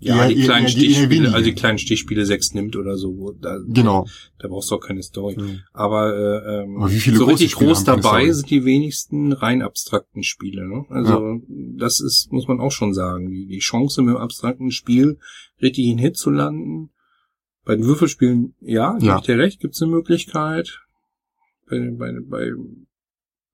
ja 0.00 0.16
eher- 0.22 0.28
die 0.28 0.42
kleinen 0.42 0.66
eher 0.66 0.70
Stichspiele, 0.72 1.32
also 1.32 1.44
die 1.44 1.54
kleinen 1.54 1.78
Stichspiele 1.78 2.24
sechs 2.26 2.54
nimmt 2.54 2.76
oder 2.76 2.96
so, 2.96 3.16
wo- 3.16 3.32
da, 3.32 3.58
genau. 3.66 4.06
da 4.38 4.48
brauchst 4.48 4.70
du 4.70 4.76
auch 4.76 4.80
keine 4.80 5.02
Story. 5.02 5.36
Mhm. 5.36 5.60
Aber, 5.72 6.14
äh, 6.16 6.62
ähm, 6.62 6.76
Aber 6.78 6.88
so 6.88 7.24
richtig 7.24 7.50
Spiele 7.52 7.68
groß 7.70 7.84
dabei 7.84 8.30
sind 8.32 8.48
die 8.50 8.64
wenigsten 8.64 9.32
rein 9.32 9.62
abstrakten 9.62 10.22
Spiele. 10.22 10.66
Ne? 10.68 10.84
Also 10.90 11.40
das 11.48 12.00
ist, 12.00 12.30
muss 12.32 12.46
man 12.48 12.60
auch 12.60 12.72
schon 12.72 12.94
sagen, 12.94 13.28
die, 13.30 13.46
die 13.46 13.58
Chance 13.58 14.02
mit 14.02 14.14
einem 14.14 14.22
abstrakten 14.22 14.70
Spiel 14.70 15.18
richtig 15.60 15.86
in 15.86 15.98
Hit 15.98 16.16
zu 16.16 16.30
landen. 16.30 16.90
Bei 17.64 17.74
den 17.76 17.84
Würfelspielen, 17.84 18.54
ja, 18.60 18.96
Ja. 19.00 19.18
ich 19.18 19.24
dir 19.26 19.36
recht, 19.38 19.60
gibt 19.60 19.74
es 19.74 19.82
eine 19.82 19.90
Möglichkeit. 19.90 20.80
Bei, 21.68 21.78
bei, 21.98 22.12
bei 22.26 22.50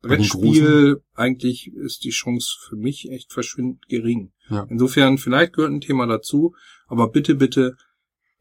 Brettspiel 0.09 1.03
eigentlich 1.15 1.73
ist 1.75 2.05
die 2.05 2.11
Chance 2.11 2.51
für 2.69 2.77
mich 2.77 3.11
echt 3.11 3.33
verschwindend 3.33 3.87
gering. 3.89 4.33
Ja. 4.51 4.67
Insofern, 4.71 5.19
vielleicht 5.19 5.55
gehört 5.55 5.73
ein 5.73 5.81
Thema 5.81 6.07
dazu, 6.07 6.55
aber 6.87 7.09
bitte, 7.11 7.35
bitte 7.35 7.77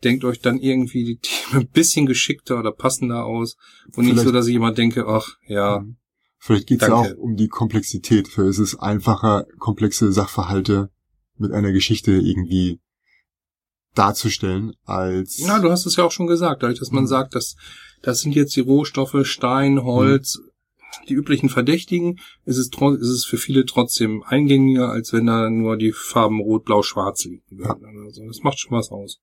denkt 0.04 0.26
euch 0.26 0.40
dann 0.42 0.60
irgendwie 0.60 1.04
die 1.06 1.18
Themen 1.22 1.64
ein 1.64 1.68
bisschen 1.70 2.06
geschickter 2.06 2.60
oder 2.60 2.72
passender 2.72 3.26
aus 3.26 3.56
und 3.96 4.04
nicht 4.06 4.14
Vielleicht- 4.14 4.26
so, 4.28 4.32
dass 4.32 4.48
ich 4.48 4.56
immer 4.56 4.74
denke, 4.74 5.06
ach 5.08 5.28
ja, 5.48 5.80
Mhm. 5.80 5.98
Vielleicht 6.46 6.68
geht's 6.68 6.82
ja 6.82 6.90
Danke. 6.90 7.14
auch 7.16 7.18
um 7.20 7.38
die 7.38 7.48
Komplexität. 7.48 8.28
Für 8.28 8.46
es 8.50 8.60
ist 8.60 8.76
einfacher, 8.76 9.46
komplexe 9.60 10.12
Sachverhalte 10.12 10.90
mit 11.38 11.54
einer 11.54 11.72
Geschichte 11.72 12.12
irgendwie 12.12 12.82
darzustellen, 13.96 14.74
als 14.84 15.40
na, 15.46 15.60
du 15.60 15.70
hast 15.70 15.86
es 15.86 15.96
ja 15.96 16.04
auch 16.04 16.12
schon 16.12 16.28
gesagt, 16.28 16.64
dadurch, 16.64 16.80
dass 16.80 16.92
man 16.92 17.04
Mhm. 17.04 17.08
sagt, 17.08 17.36
dass 17.36 17.56
das 18.02 18.20
sind 18.22 18.36
jetzt 18.36 18.56
die 18.56 18.62
Rohstoffe, 18.62 19.16
Stein, 19.26 19.84
Holz, 19.84 20.40
die 21.10 21.14
üblichen 21.14 21.50
Verdächtigen, 21.50 22.20
ist 22.46 22.58
es, 22.58 22.70
ist 22.70 23.10
es 23.10 23.26
für 23.26 23.38
viele 23.38 23.66
trotzdem 23.66 24.24
eingängiger, 24.24 24.90
als 24.90 25.14
wenn 25.14 25.26
da 25.26 25.50
nur 25.50 25.78
die 25.78 25.92
Farben 25.92 26.40
Rot, 26.40 26.66
Blau, 26.66 26.82
Schwarz 26.82 27.26
liegen 27.26 27.44
würden. 27.50 28.06
Also 28.06 28.26
das 28.26 28.42
macht 28.44 28.60
schon 28.60 28.78
was 28.78 28.92
aus. 28.92 29.22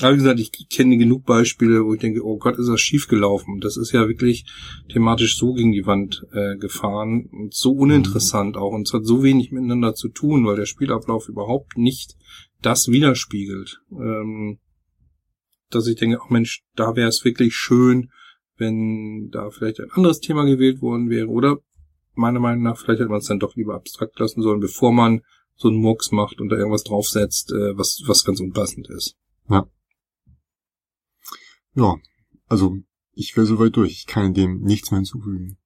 Aber 0.00 0.12
wie 0.12 0.16
gesagt, 0.16 0.40
ich 0.40 0.50
kenne 0.70 0.98
genug 0.98 1.24
Beispiele, 1.24 1.84
wo 1.84 1.94
ich 1.94 2.00
denke, 2.00 2.24
oh 2.24 2.36
Gott, 2.36 2.58
ist 2.58 2.68
das 2.68 2.80
schiefgelaufen. 2.80 3.60
Das 3.60 3.76
ist 3.76 3.92
ja 3.92 4.08
wirklich 4.08 4.44
thematisch 4.92 5.38
so 5.38 5.52
gegen 5.52 5.70
die 5.70 5.86
Wand 5.86 6.26
äh, 6.32 6.56
gefahren 6.56 7.28
und 7.30 7.54
so 7.54 7.72
uninteressant 7.72 8.56
auch. 8.56 8.72
Und 8.72 8.88
es 8.88 8.92
hat 8.92 9.04
so 9.04 9.22
wenig 9.22 9.52
miteinander 9.52 9.94
zu 9.94 10.08
tun, 10.08 10.44
weil 10.46 10.56
der 10.56 10.66
Spielablauf 10.66 11.28
überhaupt 11.28 11.78
nicht 11.78 12.16
das 12.60 12.88
widerspiegelt. 12.88 13.82
Ähm, 13.92 14.58
dass 15.70 15.86
ich 15.86 15.96
denke, 15.96 16.18
ach 16.20 16.30
Mensch, 16.30 16.64
da 16.74 16.96
wäre 16.96 17.08
es 17.08 17.24
wirklich 17.24 17.54
schön, 17.54 18.10
wenn 18.56 19.30
da 19.30 19.50
vielleicht 19.50 19.80
ein 19.80 19.90
anderes 19.90 20.20
Thema 20.20 20.44
gewählt 20.44 20.82
worden 20.82 21.10
wäre. 21.10 21.28
Oder 21.28 21.58
meiner 22.14 22.40
Meinung 22.40 22.62
nach, 22.62 22.78
vielleicht 22.78 23.00
hätte 23.00 23.10
man 23.10 23.18
es 23.18 23.26
dann 23.26 23.40
doch 23.40 23.56
lieber 23.56 23.74
abstrakt 23.74 24.18
lassen 24.18 24.42
sollen, 24.42 24.60
bevor 24.60 24.92
man 24.92 25.22
so 25.56 25.68
einen 25.68 25.78
Murks 25.78 26.10
macht 26.12 26.40
und 26.40 26.48
da 26.48 26.56
irgendwas 26.56 26.84
draufsetzt, 26.84 27.52
äh, 27.52 27.76
was, 27.76 28.02
was 28.06 28.24
ganz 28.24 28.40
unpassend 28.40 28.88
ist. 28.88 29.16
ja, 31.74 31.96
also 32.48 32.78
ich 33.12 33.36
wäre 33.36 33.46
soweit 33.46 33.76
durch. 33.76 33.92
Ich 33.92 34.06
kann 34.06 34.34
dem 34.34 34.60
nichts 34.62 34.90
mehr 34.90 34.98
hinzufügen. 34.98 35.58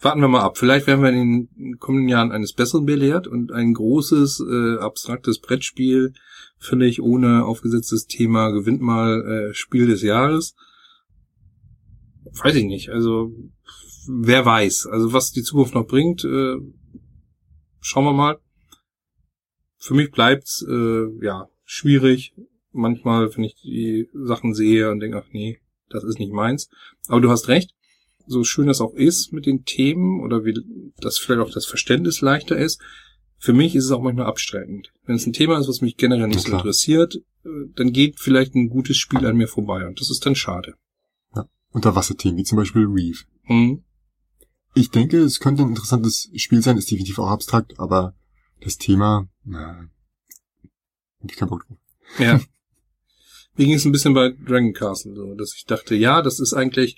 Warten 0.00 0.20
wir 0.20 0.28
mal 0.28 0.42
ab. 0.42 0.58
Vielleicht 0.58 0.86
werden 0.86 1.02
wir 1.02 1.10
in 1.10 1.48
den 1.56 1.78
kommenden 1.78 2.08
Jahren 2.08 2.30
eines 2.30 2.52
Besseren 2.52 2.84
belehrt 2.84 3.26
und 3.26 3.52
ein 3.52 3.72
großes, 3.72 4.40
äh, 4.40 4.78
abstraktes 4.78 5.40
Brettspiel, 5.40 6.12
völlig 6.58 7.00
ohne 7.00 7.46
aufgesetztes 7.46 8.06
Thema, 8.06 8.50
gewinnt 8.50 8.82
mal 8.82 9.22
äh, 9.22 9.54
Spiel 9.54 9.86
des 9.86 10.02
Jahres. 10.02 10.54
Weiß 12.34 12.54
ich 12.54 12.64
nicht. 12.64 12.88
Also, 12.90 13.32
wer 14.06 14.44
weiß. 14.44 14.86
Also, 14.86 15.12
was 15.12 15.32
die 15.32 15.42
Zukunft 15.42 15.74
noch 15.74 15.86
bringt, 15.86 16.24
äh, 16.24 16.56
schauen 17.80 18.04
wir 18.04 18.12
mal. 18.12 18.38
Für 19.78 19.94
mich 19.94 20.10
bleibt's, 20.10 20.64
äh, 20.68 21.24
ja, 21.24 21.48
schwierig. 21.64 22.34
Manchmal, 22.70 23.34
wenn 23.36 23.44
ich 23.44 23.56
die 23.56 24.08
Sachen 24.14 24.54
sehe 24.54 24.90
und 24.90 25.00
denke, 25.00 25.18
ach 25.18 25.32
nee, 25.32 25.58
das 25.90 26.04
ist 26.04 26.18
nicht 26.18 26.32
meins. 26.32 26.70
Aber 27.08 27.20
du 27.20 27.30
hast 27.30 27.48
recht 27.48 27.74
so 28.26 28.44
schön 28.44 28.66
das 28.66 28.80
auch 28.80 28.94
ist 28.94 29.32
mit 29.32 29.46
den 29.46 29.64
Themen 29.64 30.20
oder 30.20 30.44
wie 30.44 30.54
das 30.98 31.18
vielleicht 31.18 31.40
auch 31.40 31.52
das 31.52 31.66
Verständnis 31.66 32.20
leichter 32.20 32.56
ist, 32.56 32.80
für 33.38 33.52
mich 33.52 33.74
ist 33.74 33.86
es 33.86 33.90
auch 33.90 34.02
manchmal 34.02 34.26
abstreckend. 34.26 34.92
Wenn 35.04 35.16
es 35.16 35.26
ein 35.26 35.32
Thema 35.32 35.58
ist, 35.58 35.68
was 35.68 35.80
mich 35.80 35.96
generell 35.96 36.28
nicht 36.28 36.44
klar. 36.44 36.60
interessiert, 36.60 37.16
äh, 37.44 37.48
dann 37.74 37.92
geht 37.92 38.20
vielleicht 38.20 38.54
ein 38.54 38.68
gutes 38.68 38.96
Spiel 38.96 39.26
an 39.26 39.36
mir 39.36 39.48
vorbei 39.48 39.86
und 39.86 40.00
das 40.00 40.10
ist 40.10 40.24
dann 40.24 40.34
schade. 40.34 40.74
Unterwasserthemen, 41.72 42.38
wie 42.38 42.44
zum 42.44 42.56
Beispiel 42.56 42.86
Reef. 42.86 43.24
Hm. 43.44 43.82
Ich 44.74 44.90
denke, 44.90 45.18
es 45.18 45.40
könnte 45.40 45.62
ein 45.62 45.70
interessantes 45.70 46.30
Spiel 46.36 46.62
sein, 46.62 46.78
ist 46.78 46.90
definitiv 46.90 47.18
auch 47.18 47.28
abstrakt, 47.30 47.78
aber 47.78 48.14
das 48.62 48.78
Thema, 48.78 49.28
na, 49.44 49.88
hab 51.20 51.30
ich 51.30 51.36
keinen 51.36 51.50
Bock 51.50 51.66
drauf. 51.66 51.78
Ja. 52.18 52.40
Mir 53.56 53.66
ging 53.66 53.74
es 53.74 53.84
ein 53.84 53.92
bisschen 53.92 54.14
bei 54.14 54.30
Dragon 54.30 54.72
Castle 54.72 55.14
so, 55.14 55.34
dass 55.34 55.54
ich 55.54 55.66
dachte, 55.66 55.94
ja, 55.94 56.22
das 56.22 56.40
ist 56.40 56.54
eigentlich, 56.54 56.96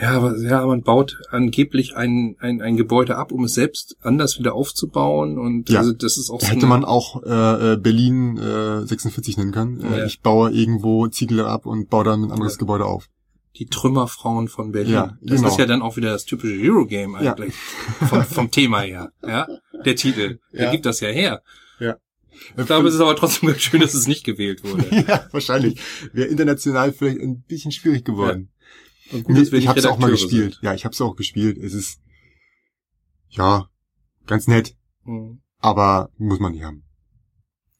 ja, 0.00 0.34
ja, 0.36 0.64
man 0.66 0.82
baut 0.82 1.18
angeblich 1.30 1.94
ein, 1.94 2.36
ein, 2.40 2.62
ein 2.62 2.76
Gebäude 2.78 3.16
ab, 3.16 3.32
um 3.32 3.44
es 3.44 3.52
selbst 3.52 3.96
anders 4.00 4.38
wieder 4.38 4.54
aufzubauen 4.54 5.38
und 5.38 5.68
Ja. 5.68 5.80
also 5.80 5.92
das 5.92 6.16
ist 6.16 6.30
auch 6.30 6.40
so 6.40 6.46
Hätte 6.46 6.66
man 6.66 6.86
auch 6.86 7.22
äh, 7.22 7.72
äh, 7.74 7.76
Berlin 7.76 8.38
äh, 8.38 8.86
46 8.86 9.36
nennen 9.36 9.52
können. 9.52 9.80
Äh, 9.82 9.98
Ja. 9.98 10.06
Ich 10.06 10.20
baue 10.22 10.50
irgendwo 10.52 11.06
Ziegel 11.08 11.40
ab 11.40 11.66
und 11.66 11.90
baue 11.90 12.04
dann 12.04 12.24
ein 12.24 12.30
anderes 12.32 12.54
Ja. 12.54 12.60
Gebäude 12.60 12.86
auf. 12.86 13.08
Die 13.56 13.66
Trümmerfrauen 13.66 14.48
von 14.48 14.72
Berlin. 14.72 14.92
Ja, 14.92 15.18
das 15.20 15.38
genau. 15.38 15.48
ist 15.48 15.58
ja 15.58 15.66
dann 15.66 15.82
auch 15.82 15.96
wieder 15.96 16.10
das 16.12 16.24
typische 16.24 16.54
Eurogame 16.60 17.22
Ja. 17.22 17.34
eigentlich. 17.34 17.54
Vom, 17.54 18.24
vom 18.24 18.50
Thema 18.50 18.80
her. 18.80 19.12
Ja? 19.26 19.48
Der 19.84 19.96
Titel. 19.96 20.38
Der 20.52 20.66
Ja. 20.66 20.70
gibt 20.70 20.86
das 20.86 21.00
ja 21.00 21.08
her. 21.08 21.42
Ja. 21.78 21.96
Ich 22.56 22.66
glaube, 22.66 22.88
es 22.88 22.94
ist 22.94 23.00
aber 23.00 23.16
trotzdem 23.16 23.48
ganz 23.50 23.60
schön, 23.62 23.80
dass 23.80 23.94
es 23.94 24.06
nicht 24.06 24.24
gewählt 24.24 24.64
wurde. 24.64 24.86
ja, 25.08 25.28
wahrscheinlich. 25.32 25.80
Wäre 26.12 26.28
international 26.28 26.92
vielleicht 26.92 27.20
ein 27.20 27.42
bisschen 27.42 27.72
schwierig 27.72 28.04
geworden. 28.04 28.50
Und 29.12 29.24
gut, 29.24 29.36
Nee, 29.36 29.58
ich 29.58 29.68
habe 29.68 29.78
es 29.78 29.86
auch 29.86 29.98
mal 29.98 30.10
gespielt. 30.10 30.58
Ja, 30.62 30.72
ich 30.74 30.84
habe 30.84 30.92
es 30.92 31.00
auch 31.00 31.16
gespielt. 31.16 31.58
Es 31.58 31.74
ist 31.74 32.00
ja 33.28 33.68
ganz 34.26 34.46
nett, 34.46 34.68
sind. 34.68 34.76
Hm. 35.04 35.42
aber 35.58 36.10
muss 36.16 36.38
man 36.38 36.52
nicht 36.52 36.62
haben. 36.62 36.84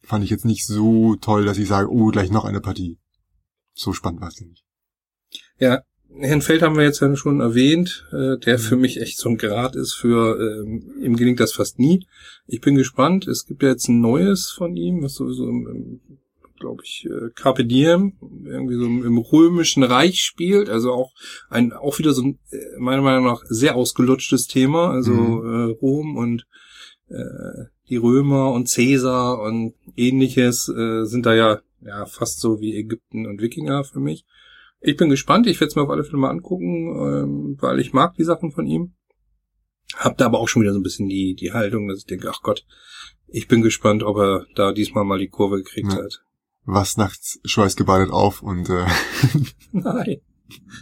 Fand 0.03 0.23
ich 0.23 0.29
jetzt 0.29 0.45
nicht 0.45 0.65
so 0.65 1.15
toll, 1.15 1.45
dass 1.45 1.57
ich 1.57 1.67
sage, 1.67 1.89
oh, 1.89 2.07
gleich 2.07 2.31
noch 2.31 2.45
eine 2.45 2.59
Partie. 2.59 2.99
So 3.73 3.93
spannend 3.93 4.21
war 4.21 4.27
es 4.27 4.41
nicht. 4.41 4.65
Ja, 5.59 5.81
Herrn 6.19 6.41
Feld 6.41 6.61
haben 6.61 6.75
wir 6.75 6.83
jetzt 6.83 6.99
ja 6.99 7.15
schon 7.15 7.39
erwähnt, 7.39 8.05
äh, 8.11 8.37
der 8.37 8.57
Mhm. 8.57 8.61
für 8.61 8.75
mich 8.75 8.99
echt 8.99 9.17
so 9.17 9.29
ein 9.29 9.37
Grad 9.37 9.75
ist 9.75 9.93
für, 9.93 10.39
ähm, 10.39 10.93
ihm 11.01 11.15
gelingt 11.15 11.39
das 11.39 11.53
fast 11.53 11.79
nie. 11.79 12.05
Ich 12.47 12.59
bin 12.61 12.75
gespannt. 12.75 13.27
Es 13.27 13.45
gibt 13.45 13.63
ja 13.63 13.69
jetzt 13.69 13.87
ein 13.87 14.01
neues 14.01 14.51
von 14.51 14.75
ihm, 14.75 15.01
was 15.03 15.13
sowieso 15.15 15.47
im, 15.47 15.67
im 15.67 16.17
glaube 16.59 16.83
ich, 16.85 17.07
äh, 17.09 17.29
Carpe 17.33 17.65
Diem, 17.65 18.13
irgendwie 18.45 18.75
so 18.75 18.85
im, 18.85 19.03
im 19.03 19.17
römischen 19.17 19.81
Reich 19.81 20.21
spielt, 20.21 20.69
also 20.69 20.91
auch 20.91 21.11
ein, 21.49 21.73
auch 21.73 21.97
wieder 21.97 22.13
so 22.13 22.21
ein, 22.21 22.39
äh, 22.51 22.77
meiner 22.77 23.01
Meinung 23.01 23.25
nach, 23.25 23.41
sehr 23.49 23.75
ausgelutschtes 23.75 24.45
Thema, 24.45 24.91
also 24.91 25.11
Mhm. 25.13 25.69
äh, 25.69 25.71
Rom 25.81 26.17
und 26.17 26.45
äh, 27.07 27.65
die 27.89 27.97
Römer 27.97 28.51
und 28.51 28.69
Cäsar 28.69 29.41
und 29.41 29.73
ähnliches 29.97 30.69
äh, 30.69 31.05
sind 31.05 31.25
da 31.25 31.33
ja 31.33 31.61
ja, 31.83 32.05
fast 32.05 32.39
so 32.41 32.59
wie 32.59 32.75
Ägypten 32.75 33.25
und 33.25 33.41
Wikinger 33.41 33.83
für 33.83 33.99
mich. 33.99 34.25
Ich 34.81 34.97
bin 34.97 35.09
gespannt, 35.09 35.47
ich 35.47 35.59
werde 35.59 35.69
es 35.69 35.75
mir 35.75 35.83
auf 35.83 35.89
alle 35.89 36.03
Fälle 36.03 36.17
mal 36.17 36.29
angucken, 36.31 36.87
ähm, 36.95 37.57
weil 37.59 37.79
ich 37.79 37.93
mag 37.93 38.15
die 38.15 38.23
Sachen 38.23 38.51
von 38.51 38.65
ihm. 38.65 38.95
Hab 39.95 40.17
da 40.17 40.25
aber 40.25 40.39
auch 40.39 40.47
schon 40.47 40.61
wieder 40.63 40.73
so 40.73 40.79
ein 40.79 40.83
bisschen 40.83 41.07
die, 41.07 41.35
die 41.35 41.53
Haltung, 41.53 41.87
dass 41.87 41.99
ich 41.99 42.05
denke, 42.05 42.29
ach 42.33 42.41
Gott, 42.41 42.65
ich 43.27 43.47
bin 43.47 43.61
gespannt, 43.61 44.03
ob 44.03 44.17
er 44.17 44.45
da 44.55 44.71
diesmal 44.73 45.03
mal 45.03 45.19
die 45.19 45.27
Kurve 45.29 45.57
gekriegt 45.57 45.93
Ja. 45.93 46.03
hat. 46.03 46.23
Was 46.63 46.97
nachts 46.97 47.39
schweißgebadet 47.45 48.11
auf 48.11 48.41
und 48.41 48.69
äh, 48.69 48.85
Nein. 49.71 50.21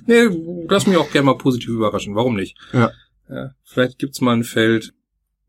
Nee, 0.05 0.23
lass 0.67 0.87
mich 0.87 0.97
auch 0.97 1.11
gerne 1.11 1.25
mal 1.27 1.37
positiv 1.37 1.69
überraschen. 1.69 2.15
Warum 2.15 2.35
nicht? 2.35 2.57
Ja. 2.73 2.91
ja 3.29 3.51
vielleicht 3.63 3.99
gibt's 3.99 4.21
mal 4.21 4.33
ein 4.35 4.43
Feld. 4.43 4.93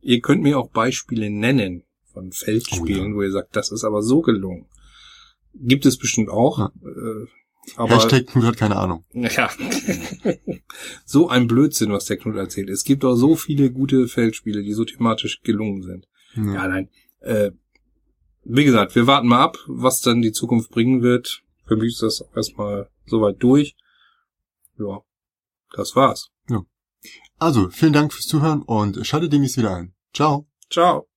Ihr 0.01 0.21
könnt 0.21 0.43
mir 0.43 0.59
auch 0.59 0.71
Beispiele 0.71 1.31
nennen 1.31 1.85
von 2.13 2.33
Feldspielen, 2.33 3.13
Oh 3.15 3.17
wo 3.17 3.23
ihr 3.23 3.31
sagt, 3.33 3.55
das 3.57 3.71
ist 3.71 3.85
aber 3.85 4.03
so 4.03 4.21
gelungen. 4.23 4.67
Gibt 5.55 5.85
es 5.87 5.99
bestimmt 5.99 6.29
auch. 6.31 6.59
Ja. 6.59 6.73
Äh, 6.83 7.27
aber 7.77 7.95
Hashtag 7.95 8.27
Knut 8.27 8.45
hat 8.45 8.57
keine 8.57 8.77
Ahnung. 8.77 9.05
ja. 9.13 9.51
so 11.05 11.29
ein 11.29 11.47
Blödsinn, 11.47 11.93
was 11.93 12.07
der 12.07 12.17
Knut 12.17 12.37
erzählt. 12.37 12.69
Es 12.71 12.85
gibt 12.85 13.05
auch 13.05 13.15
so 13.15 13.37
viele 13.37 13.71
gute 13.71 14.09
Feldspiele, 14.09 14.63
die 14.63 14.73
so 14.73 14.85
thematisch 14.85 15.41
gelungen 15.43 15.83
sind. 15.83 16.09
Ja. 16.37 16.55
Ja, 16.55 16.69
nein. 16.69 16.89
Äh, 17.21 17.51
wie 18.45 18.65
gesagt, 18.65 18.95
wir 18.95 19.07
warten 19.07 19.29
mal 19.29 19.43
ab, 19.43 19.59
was 19.67 20.01
dann 20.01 20.23
die 20.23 20.33
Zukunft 20.33 20.71
bringen 20.71 21.03
wird. 21.03 21.43
Für 21.67 21.77
mich 21.77 21.95
ist 21.95 22.03
das 22.03 22.23
auch 22.23 22.37
erstmal 22.37 22.89
soweit 23.07 23.43
durch. 23.43 23.77
Ja, 24.79 25.03
das 25.73 25.95
war's. 25.95 26.31
Also, 27.39 27.71
vielen 27.71 27.95
Dank 27.95 28.13
fürs 28.13 28.27
Zuhören 28.27 28.63
und 28.63 29.07
schaltet 29.07 29.33
demnächst 29.33 29.57
wieder 29.57 29.75
ein. 29.75 29.95
Ciao. 30.13 30.47
Ciao. 30.69 31.10